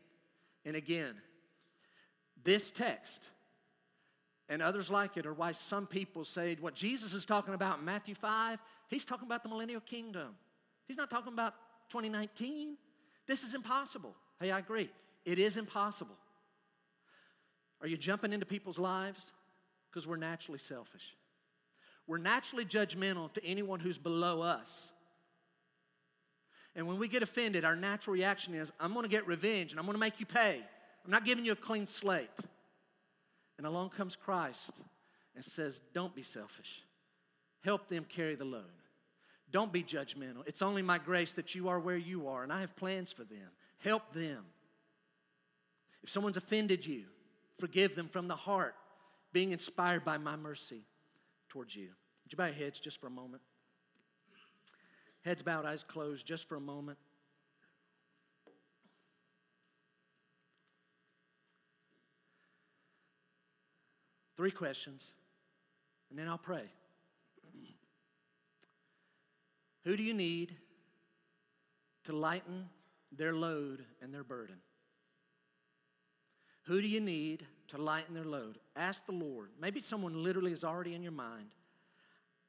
[0.64, 1.14] and again.
[2.44, 3.30] This text
[4.48, 7.84] and others like it are why some people say what Jesus is talking about in
[7.84, 10.36] Matthew 5, he's talking about the millennial kingdom.
[10.86, 11.54] He's not talking about
[11.88, 12.76] 2019.
[13.26, 14.14] This is impossible.
[14.38, 14.90] Hey, I agree.
[15.24, 16.16] It is impossible.
[17.84, 19.34] Are you jumping into people's lives?
[19.90, 21.14] Because we're naturally selfish.
[22.06, 24.90] We're naturally judgmental to anyone who's below us.
[26.74, 29.84] And when we get offended, our natural reaction is, I'm gonna get revenge and I'm
[29.84, 30.56] gonna make you pay.
[31.04, 32.30] I'm not giving you a clean slate.
[33.58, 34.72] And along comes Christ
[35.34, 36.82] and says, Don't be selfish.
[37.62, 38.64] Help them carry the load.
[39.50, 40.48] Don't be judgmental.
[40.48, 43.24] It's only my grace that you are where you are, and I have plans for
[43.24, 43.50] them.
[43.76, 44.46] Help them.
[46.02, 47.04] If someone's offended you,
[47.58, 48.74] forgive them from the heart,
[49.32, 50.82] being inspired by my mercy
[51.48, 51.88] towards you.
[52.24, 53.42] Would you bow your heads just for a moment?
[55.24, 56.98] Heads bowed, eyes closed, just for a moment.
[64.36, 65.12] Three questions,
[66.10, 66.64] and then I'll pray.
[69.84, 70.56] Who do you need
[72.04, 72.68] to lighten
[73.12, 74.56] their load and their burden?
[76.64, 78.58] Who do you need to lighten their load?
[78.76, 79.50] Ask the Lord.
[79.60, 81.54] Maybe someone literally is already in your mind.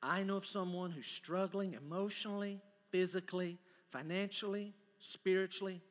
[0.02, 2.62] I know of someone who's struggling emotionally,
[2.92, 3.58] physically,
[3.92, 5.82] financially, spiritually,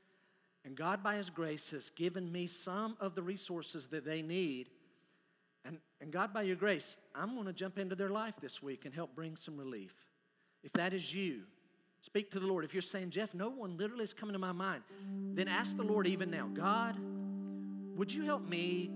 [0.64, 4.70] and God, by His grace, has given me some of the resources that they need
[5.64, 8.84] and, and God, by your grace, I'm going to jump into their life this week
[8.84, 9.94] and help bring some relief.
[10.62, 11.42] If that is you,
[12.02, 12.64] speak to the Lord.
[12.64, 14.82] If you're saying, Jeff, no one literally is coming to my mind,
[15.32, 16.96] then ask the Lord even now God,
[17.94, 18.90] would you help me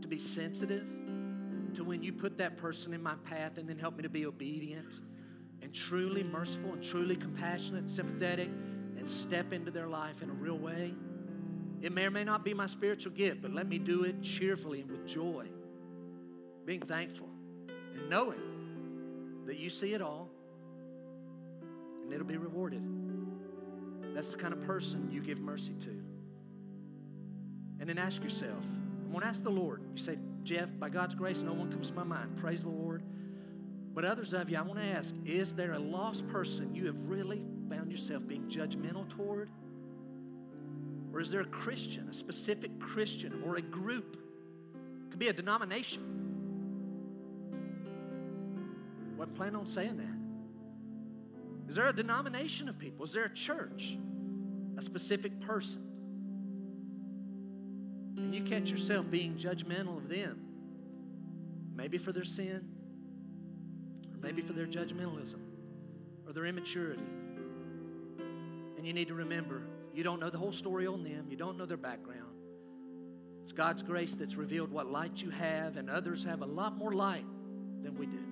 [0.00, 0.86] to be sensitive
[1.74, 4.26] to when you put that person in my path and then help me to be
[4.26, 5.00] obedient
[5.62, 8.48] and truly merciful and truly compassionate and sympathetic
[8.96, 10.92] and step into their life in a real way?
[11.80, 14.82] It may or may not be my spiritual gift, but let me do it cheerfully
[14.82, 15.46] and with joy
[16.64, 17.28] being thankful
[17.68, 20.30] and knowing that you see it all
[22.02, 22.82] and it'll be rewarded.
[24.14, 26.13] That's the kind of person you give mercy to.
[27.80, 28.66] And then ask yourself,
[29.08, 29.82] I want to ask the Lord.
[29.92, 32.36] You say, Jeff, by God's grace, no one comes to my mind.
[32.36, 33.02] Praise the Lord.
[33.94, 36.98] But others of you, I want to ask, is there a lost person you have
[37.08, 39.50] really found yourself being judgmental toward?
[41.12, 44.16] Or is there a Christian, a specific Christian, or a group?
[45.04, 46.14] It could be a denomination
[49.24, 51.68] wasn't planning on saying that.
[51.68, 53.04] Is there a denomination of people?
[53.04, 53.96] Is there a church?
[54.76, 55.82] A specific person?
[58.16, 60.40] And you catch yourself being judgmental of them.
[61.74, 62.68] Maybe for their sin,
[64.12, 65.40] or maybe for their judgmentalism,
[66.26, 67.02] or their immaturity.
[68.76, 71.56] And you need to remember you don't know the whole story on them, you don't
[71.56, 72.30] know their background.
[73.40, 76.92] It's God's grace that's revealed what light you have, and others have a lot more
[76.92, 77.26] light
[77.82, 78.24] than we do.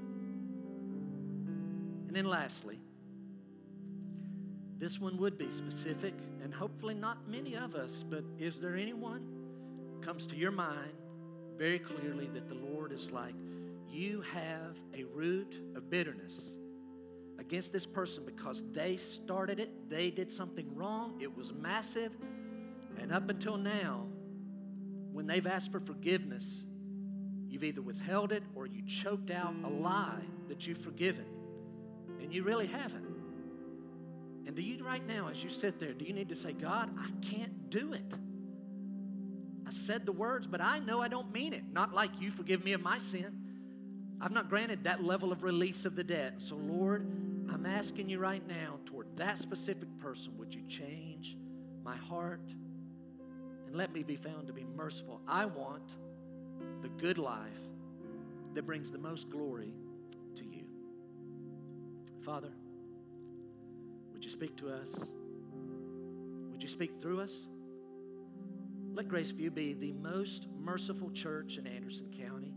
[2.09, 2.79] And then lastly,
[4.83, 9.25] This one would be specific, and hopefully not many of us, but is there anyone
[10.03, 10.93] comes to your mind
[11.57, 13.35] very clearly that the Lord is like,
[13.89, 16.57] you have a root of bitterness
[17.39, 22.13] against this person because they started it, they did something wrong, it was massive,
[23.01, 24.07] and up until now,
[25.13, 26.65] when they've asked for forgiveness,
[27.49, 31.27] you've either withheld it or you choked out a lie that you've forgiven,
[32.21, 33.07] and you really haven't.
[34.47, 36.91] And do you, right now, as you sit there, do you need to say, God,
[36.99, 38.15] I can't do it?
[39.73, 41.63] Said the words, but I know I don't mean it.
[41.73, 43.39] Not like you forgive me of my sin.
[44.21, 46.43] I've not granted that level of release of the debt.
[46.43, 47.03] So, Lord,
[47.51, 51.39] I'm asking you right now toward that specific person, would you change
[51.83, 52.55] my heart
[53.67, 55.23] and let me be found to be merciful?
[55.27, 55.97] I want
[56.83, 57.61] the good life
[58.53, 59.73] that brings the most glory
[60.35, 60.67] to you.
[62.21, 62.53] Father,
[64.13, 65.11] would you speak to us?
[66.51, 67.49] Would you speak through us?
[68.95, 72.53] Let Graceview be the most merciful church in Anderson County.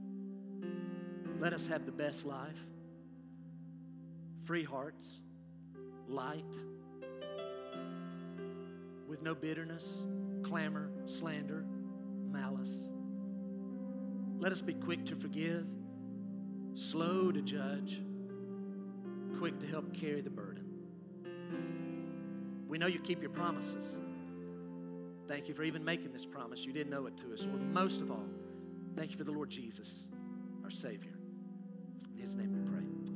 [1.39, 2.59] Let us have the best life,
[4.41, 5.21] free hearts,
[6.09, 6.43] light,
[9.07, 10.03] with no bitterness,
[10.43, 11.65] clamor, slander,
[12.27, 12.89] malice.
[14.37, 15.65] Let us be quick to forgive,
[16.73, 18.01] slow to judge,
[19.37, 20.65] quick to help carry the burden.
[22.67, 23.99] We know you keep your promises.
[25.27, 26.65] Thank you for even making this promise.
[26.65, 27.47] You didn't know it to us.
[27.71, 28.27] Most of all,
[28.95, 30.09] thank you for the Lord Jesus,
[30.63, 31.13] our Savior.
[32.13, 33.14] In His name we pray.